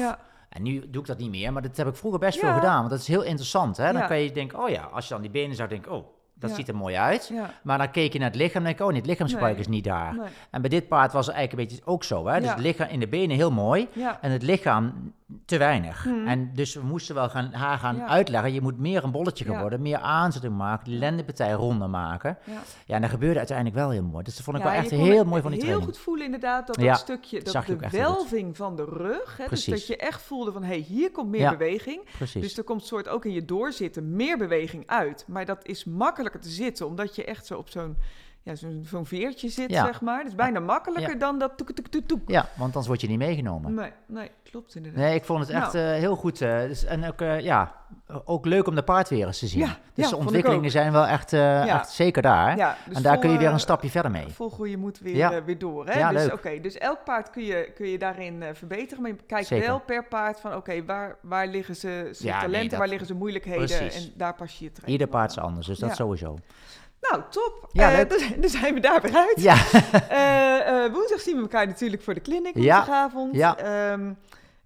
En 0.53 0.63
nu 0.63 0.89
doe 0.89 1.01
ik 1.01 1.07
dat 1.07 1.17
niet 1.17 1.29
meer, 1.29 1.53
maar 1.53 1.61
dat 1.61 1.77
heb 1.77 1.87
ik 1.87 1.95
vroeger 1.95 2.19
best 2.19 2.39
veel 2.39 2.53
gedaan. 2.53 2.77
Want 2.77 2.89
dat 2.89 2.99
is 2.99 3.07
heel 3.07 3.23
interessant. 3.23 3.77
Hè? 3.77 3.93
Dan 3.93 4.07
kan 4.07 4.19
je 4.19 4.31
denken, 4.31 4.59
oh 4.59 4.69
ja, 4.69 4.81
als 4.83 5.07
je 5.07 5.13
dan 5.13 5.21
die 5.21 5.31
benen 5.31 5.55
zou 5.55 5.69
denken, 5.69 5.91
oh, 5.91 6.05
dat 6.33 6.49
Ja. 6.49 6.55
ziet 6.55 6.67
er 6.67 6.75
mooi 6.75 6.95
uit. 6.95 7.27
ja. 7.33 7.53
Maar 7.63 7.77
dan 7.77 7.91
keek 7.91 8.13
je 8.13 8.19
naar 8.19 8.27
het 8.27 8.37
lichaam 8.37 8.57
en 8.57 8.63
denk 8.63 8.79
ik, 8.79 8.85
oh 8.87 8.95
het 8.95 9.05
lichaamsgebruik 9.05 9.51
Nee. 9.53 9.61
is 9.61 9.67
niet 9.67 9.83
daar. 9.83 10.15
Nee. 10.15 10.27
En 10.51 10.61
bij 10.61 10.69
dit 10.69 10.87
paard 10.87 11.13
was 11.13 11.25
het 11.27 11.35
eigenlijk 11.35 11.69
een 11.69 11.75
beetje 11.77 11.91
ook 11.91 12.03
zo. 12.03 12.27
Hè? 12.27 12.35
Dus 12.39 12.47
Ja. 12.49 12.53
het 12.53 12.63
lichaam 12.63 12.87
in 12.89 12.99
de 12.99 13.07
benen 13.07 13.35
heel 13.35 13.51
mooi 13.51 13.87
en 14.21 14.31
het 14.31 14.43
lichaam 14.43 15.13
te 15.45 15.57
weinig. 15.57 16.05
Mhm. 16.05 16.27
En 16.27 16.51
dus 16.53 16.73
we 16.73 16.81
moesten 16.81 17.15
wel 17.15 17.29
gaan, 17.29 17.51
haar 17.53 17.77
gaan 17.77 17.95
Ja. 17.95 18.07
uitleggen, 18.07 18.53
je 18.53 18.61
moet 18.61 18.77
meer 18.79 19.03
een 19.03 19.11
bolletje 19.11 19.45
gaan 19.45 19.53
Ja. 19.53 19.61
worden, 19.61 19.81
meer 19.81 19.97
aanzetting 19.97 20.55
maken, 20.57 20.91
de 20.91 20.97
lendenpartij 20.97 21.51
ronder 21.51 21.89
maken. 21.89 22.37
ja. 22.45 22.61
Ja, 22.85 22.95
en 22.95 23.01
dat 23.01 23.09
gebeurde 23.09 23.37
uiteindelijk 23.37 23.77
wel 23.77 23.89
heel 23.89 24.03
mooi. 24.03 24.23
Dus 24.23 24.35
dat 24.35 24.43
vond 24.43 24.57
ik 24.57 24.63
wel 24.63 24.71
echt 24.71 24.89
heel 24.89 25.23
mooi 25.25 25.41
van 25.41 25.51
die 25.51 25.59
Heel 25.59 25.69
training. 25.69 25.83
goed 25.83 25.97
voelen 25.97 26.25
inderdaad 26.25 26.67
dat 26.67 26.79
Ja, 26.81 26.91
dat 26.91 26.99
stukje, 26.99 27.41
dat 27.43 27.65
de 27.65 27.75
heel 27.79 27.89
welving 27.91 28.57
van 28.57 28.75
de 28.75 28.85
rug, 28.85 29.37
hè, 29.37 29.45
dus 29.49 29.65
dat 29.65 29.87
je 29.87 29.97
echt 29.97 30.21
voelde 30.21 30.51
van, 30.51 30.61
hé, 30.63 30.67
hey, 30.69 30.77
hier 30.79 31.11
komt 31.11 31.29
meer 31.29 31.49
beweging. 31.49 32.01
Precies. 32.17 32.41
Dus 32.41 32.57
er 32.57 32.63
komt 32.63 32.85
soort 32.85 33.07
ook 33.07 33.25
in 33.25 33.31
je 33.31 33.45
doorzitten 33.45 34.15
meer 34.15 34.37
beweging 34.37 34.83
uit. 34.87 35.25
Maar 35.27 35.45
dat 35.45 35.65
is 35.65 35.85
makkelijker 35.85 36.39
te 36.41 36.49
zitten, 36.49 36.87
omdat 36.87 37.15
je 37.15 37.23
echt 37.25 37.45
zo 37.45 37.57
op 37.57 37.69
zo'n 37.69 37.97
ja, 38.43 38.55
zo'n 38.55 39.05
veertje 39.05 39.49
zit, 39.49 39.69
Ja. 39.69 39.85
zeg 39.85 40.01
maar. 40.01 40.17
Het 40.17 40.27
is 40.27 40.35
bijna 40.35 40.59
makkelijker 40.59 41.13
Ja. 41.13 41.19
dan 41.19 41.39
dat 41.39 41.57
toek, 41.57 41.71
toek, 41.71 41.87
toek, 41.87 42.07
toek. 42.07 42.21
Ja, 42.29 42.41
want 42.55 42.61
anders 42.63 42.87
word 42.87 43.01
je 43.01 43.07
niet 43.07 43.17
meegenomen. 43.17 43.73
Nee, 43.73 43.91
nee, 44.07 44.31
klopt 44.43 44.75
inderdaad. 44.75 45.01
Nee, 45.01 45.15
ik 45.15 45.23
vond 45.23 45.39
het 45.39 45.49
echt 45.49 45.73
Nou. 45.73 45.85
eh, 45.85 45.93
heel 45.93 46.15
goed. 46.15 46.41
eh, 46.41 46.59
dus, 46.59 46.85
en 46.85 47.05
ook, 47.07 47.21
eh, 47.21 47.39
ja, 47.39 47.75
ook 48.25 48.45
leuk 48.45 48.67
om 48.67 48.75
de 48.75 48.83
paard 48.83 49.09
weer 49.09 49.25
eens 49.27 49.39
te 49.39 49.47
zien. 49.47 49.59
Ja, 49.59 49.77
dus 49.93 50.09
de 50.09 50.15
ontwikkelingen 50.17 50.71
zijn 50.71 50.91
wel 50.91 51.05
echt, 51.05 51.33
echt 51.33 51.89
zeker 51.89 52.21
daar. 52.21 52.77
Dus 52.85 52.95
en 52.97 53.01
daar 53.03 53.11
vol, 53.13 53.21
kun 53.21 53.31
je 53.31 53.37
weer 53.37 53.49
een 53.51 53.59
stapje 53.59 53.89
verder 53.89 54.11
mee. 54.11 54.27
Vol 54.29 54.49
goede 54.49 54.77
moed 54.77 54.99
weer, 54.99 55.45
weer 55.45 55.57
door. 55.57 55.85
Hè? 55.87 55.99
Ja, 55.99 56.09
dus 56.11 56.21
leuk. 56.23 56.33
oké, 56.33 56.59
dus 56.59 56.77
elk 56.77 57.03
paard 57.03 57.29
kun 57.29 57.43
je, 57.43 57.71
kun 57.75 57.87
je 57.87 57.97
daarin 57.97 58.43
verbeteren. 58.53 59.01
Maar 59.03 59.11
je 59.11 59.17
kijkt 59.27 59.47
Zeker. 59.47 59.67
wel 59.67 59.79
per 59.79 60.05
paard 60.05 60.39
van 60.39 60.55
oké, 60.55 60.85
waar, 60.85 61.15
waar 61.21 61.47
liggen 61.47 61.75
ze 61.75 62.17
nee, 62.21 62.31
talenten, 62.31 62.69
dat- 62.69 62.79
waar 62.79 62.87
liggen 62.87 63.07
ze 63.07 63.13
moeilijkheden. 63.13 63.65
Precies. 63.77 64.05
En 64.05 64.13
daar 64.15 64.33
pas 64.35 64.59
je 64.59 64.65
je 64.65 64.71
Ieder 64.85 65.07
paard 65.07 65.31
is 65.31 65.37
anders, 65.39 65.67
dus 65.67 65.79
dat 65.79 65.95
sowieso. 65.95 66.37
Nou, 67.09 67.21
top. 67.29 67.69
Ja, 67.71 68.03
dus, 68.03 68.29
dus 68.41 68.51
zijn 68.51 68.73
we 68.73 68.79
daar 68.79 69.01
weer 69.01 69.15
uit. 69.15 69.33
Ja, 69.41 69.55
Eh, 70.09 70.85
eh, 70.85 70.91
woensdag 70.93 71.19
zien 71.19 71.35
we 71.35 71.41
elkaar 71.41 71.67
natuurlijk 71.67 72.01
voor 72.01 72.13
de 72.13 72.21
clinic 72.21 72.55
Ja, 72.55 72.75
woensdagavond. 72.75 73.35
ja. 73.35 73.57
Ehm, 73.57 74.11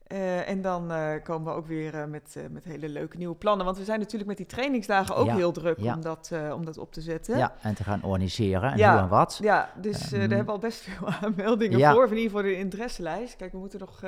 eh, 0.08 0.50
en 0.50 0.62
dan 0.62 0.92
komen 1.24 1.52
we 1.54 1.58
ook 1.60 1.68
weer 1.68 2.08
met, 2.10 2.36
met 2.52 2.64
hele 2.64 2.90
leuke 2.90 3.18
nieuwe 3.18 3.36
plannen. 3.36 3.66
Want 3.66 3.78
we 3.78 3.84
zijn 3.84 4.00
natuurlijk 4.00 4.30
met 4.30 4.38
die 4.38 4.46
trainingsdagen 4.46 5.16
ook 5.16 5.26
Ja, 5.26 5.36
heel 5.36 5.52
druk 5.52 5.78
om, 5.78 6.02
dat, 6.02 6.32
om 6.54 6.66
dat 6.66 6.78
op 6.78 6.94
te 6.94 7.02
zetten. 7.02 7.38
ja, 7.38 7.54
en 7.62 7.74
te 7.76 7.84
gaan 7.84 8.04
organiseren 8.04 8.72
en 8.72 8.78
Ja. 8.78 8.92
hoe 8.92 9.02
en 9.02 9.08
wat. 9.08 9.40
Ja, 9.42 9.70
dus 9.76 10.00
daar 10.10 10.12
Ehm, 10.12 10.30
hebben 10.30 10.46
we 10.46 10.52
al 10.52 10.60
best 10.60 10.82
veel 10.90 11.08
aanmeldingen 11.22 11.92
voor. 11.94 12.04
Of 12.04 12.12
in 12.12 12.18
ieder 12.18 12.32
geval 12.32 12.42
de 12.52 12.58
interesselijst. 12.58 13.36
Kijk, 13.36 13.52
we 13.52 13.58
moeten 13.58 13.80
nog... 13.80 14.02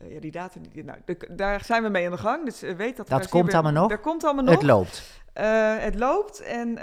eh, 0.00 0.12
ja, 0.14 0.20
die 0.20 0.30
data, 0.30 0.60
die, 0.72 0.84
nou, 0.84 0.98
de- 1.04 1.28
daar 1.36 1.64
zijn 1.64 1.82
we 1.82 1.88
mee 1.88 2.04
aan 2.04 2.10
de 2.12 2.18
gang. 2.18 2.44
Dus 2.44 2.62
eh, 2.62 2.74
weet 2.76 2.96
dat... 2.96 3.08
Dat 3.08 3.28
komt 3.28 3.54
allemaal 3.54 3.72
nog. 3.72 3.88
Dat 3.88 4.00
komt 4.00 4.24
allemaal 4.24 4.44
nog. 4.44 4.54
Het 4.54 4.62
loopt. 4.62 5.18
Eh, 5.32 5.76
het 5.78 5.94
loopt 5.94 6.40
en 6.40 6.74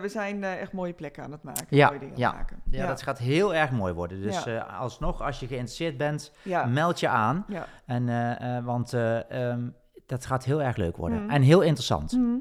we 0.00 0.08
zijn 0.08 0.44
echt 0.44 0.72
mooie 0.72 0.92
plekken 0.92 1.22
aan 1.24 1.32
het 1.32 1.42
maken. 1.42 1.66
Ja, 1.68 1.86
mooie 1.86 1.98
dingen 1.98 2.16
ja. 2.18 2.28
aan 2.30 2.38
het 2.38 2.50
maken. 2.50 2.62
Ja, 2.70 2.86
dat 2.86 3.02
gaat 3.02 3.18
heel 3.18 3.54
erg 3.54 3.70
mooi 3.70 3.92
worden. 3.92 4.22
Dus 4.22 4.44
Ja. 4.44 4.58
alsnog, 4.60 5.22
als 5.22 5.40
je 5.40 5.46
geïnteresseerd 5.46 5.96
bent, 5.96 6.32
ja. 6.42 6.64
meld 6.64 7.00
je 7.00 7.08
aan. 7.08 7.44
ja. 7.48 7.66
En, 7.86 8.64
want 8.64 8.92
eh, 8.92 9.30
ehm, 9.50 9.68
dat 10.06 10.26
gaat 10.26 10.44
heel 10.44 10.62
erg 10.62 10.76
leuk 10.76 10.96
worden. 10.96 11.22
Mhm. 11.22 11.30
En 11.30 11.42
heel 11.42 11.60
interessant. 11.60 12.12
Mhm. 12.12 12.36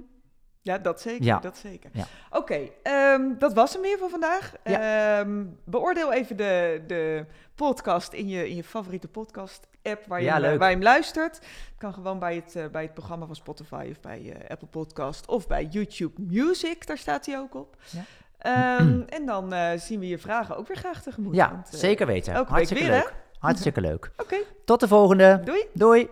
Ja, 0.64 0.78
dat 0.78 1.02
zeker. 1.02 1.26
Ja. 1.26 1.40
Dat 1.40 1.58
zeker. 1.58 1.90
Ja. 1.94 2.06
Oké, 2.30 2.70
ehm, 2.84 3.22
dat 3.38 3.54
was 3.54 3.74
hem 3.74 3.82
weer 3.82 3.98
voor 3.98 4.10
vandaag. 4.10 4.54
Ehm, 4.64 5.44
beoordeel 5.64 6.14
even 6.14 6.38
de, 6.38 6.84
de 6.88 7.26
podcast 7.56 8.14
in 8.14 8.28
je, 8.28 8.50
in 8.50 8.56
je 8.56 8.64
favoriete 8.64 9.08
podcast-app 9.08 10.06
waar, 10.08 10.22
je 10.22 10.32
hem, 10.32 10.58
waar 10.58 10.70
je 10.70 10.76
hem 10.76 10.84
luistert. 10.84 11.40
kan 11.78 11.94
gewoon 11.94 12.20
bij 12.20 12.36
het, 12.36 12.56
eh, 12.56 12.66
bij 12.68 12.82
het 12.82 12.94
programma 12.94 13.26
van 13.26 13.36
Spotify 13.36 13.88
of 13.92 14.00
bij 14.00 14.34
eh, 14.34 14.50
Apple 14.50 14.68
Podcast 14.68 15.28
of 15.28 15.48
bij 15.48 15.66
YouTube 15.66 16.22
Music. 16.22 16.88
Daar 16.88 16.98
staat 16.98 17.26
hij 17.26 17.38
ook 17.38 17.56
op. 17.56 17.76
Ja. 17.90 18.04
Ehm, 18.38 19.02
en 19.18 19.26
dan 19.26 19.54
eh, 19.54 19.80
zien 19.80 20.00
we 20.00 20.08
je 20.08 20.18
vragen 20.18 20.58
ook 20.58 20.68
weer 20.68 20.78
graag 20.78 21.02
tegemoet. 21.02 21.36
Ja, 21.36 21.52
want, 21.52 21.68
zeker 21.72 22.06
weten. 22.08 22.34
Hartstikke 22.34 22.84
weer, 22.84 22.92
leuk. 22.92 23.14
Hartstikke 23.40 23.82
leuk. 23.82 24.12
Oké, 24.24 24.38
Tot 24.66 24.80
de 24.80 24.88
volgende. 24.88 25.42
doei! 25.44 25.66
Doei. 25.74 26.10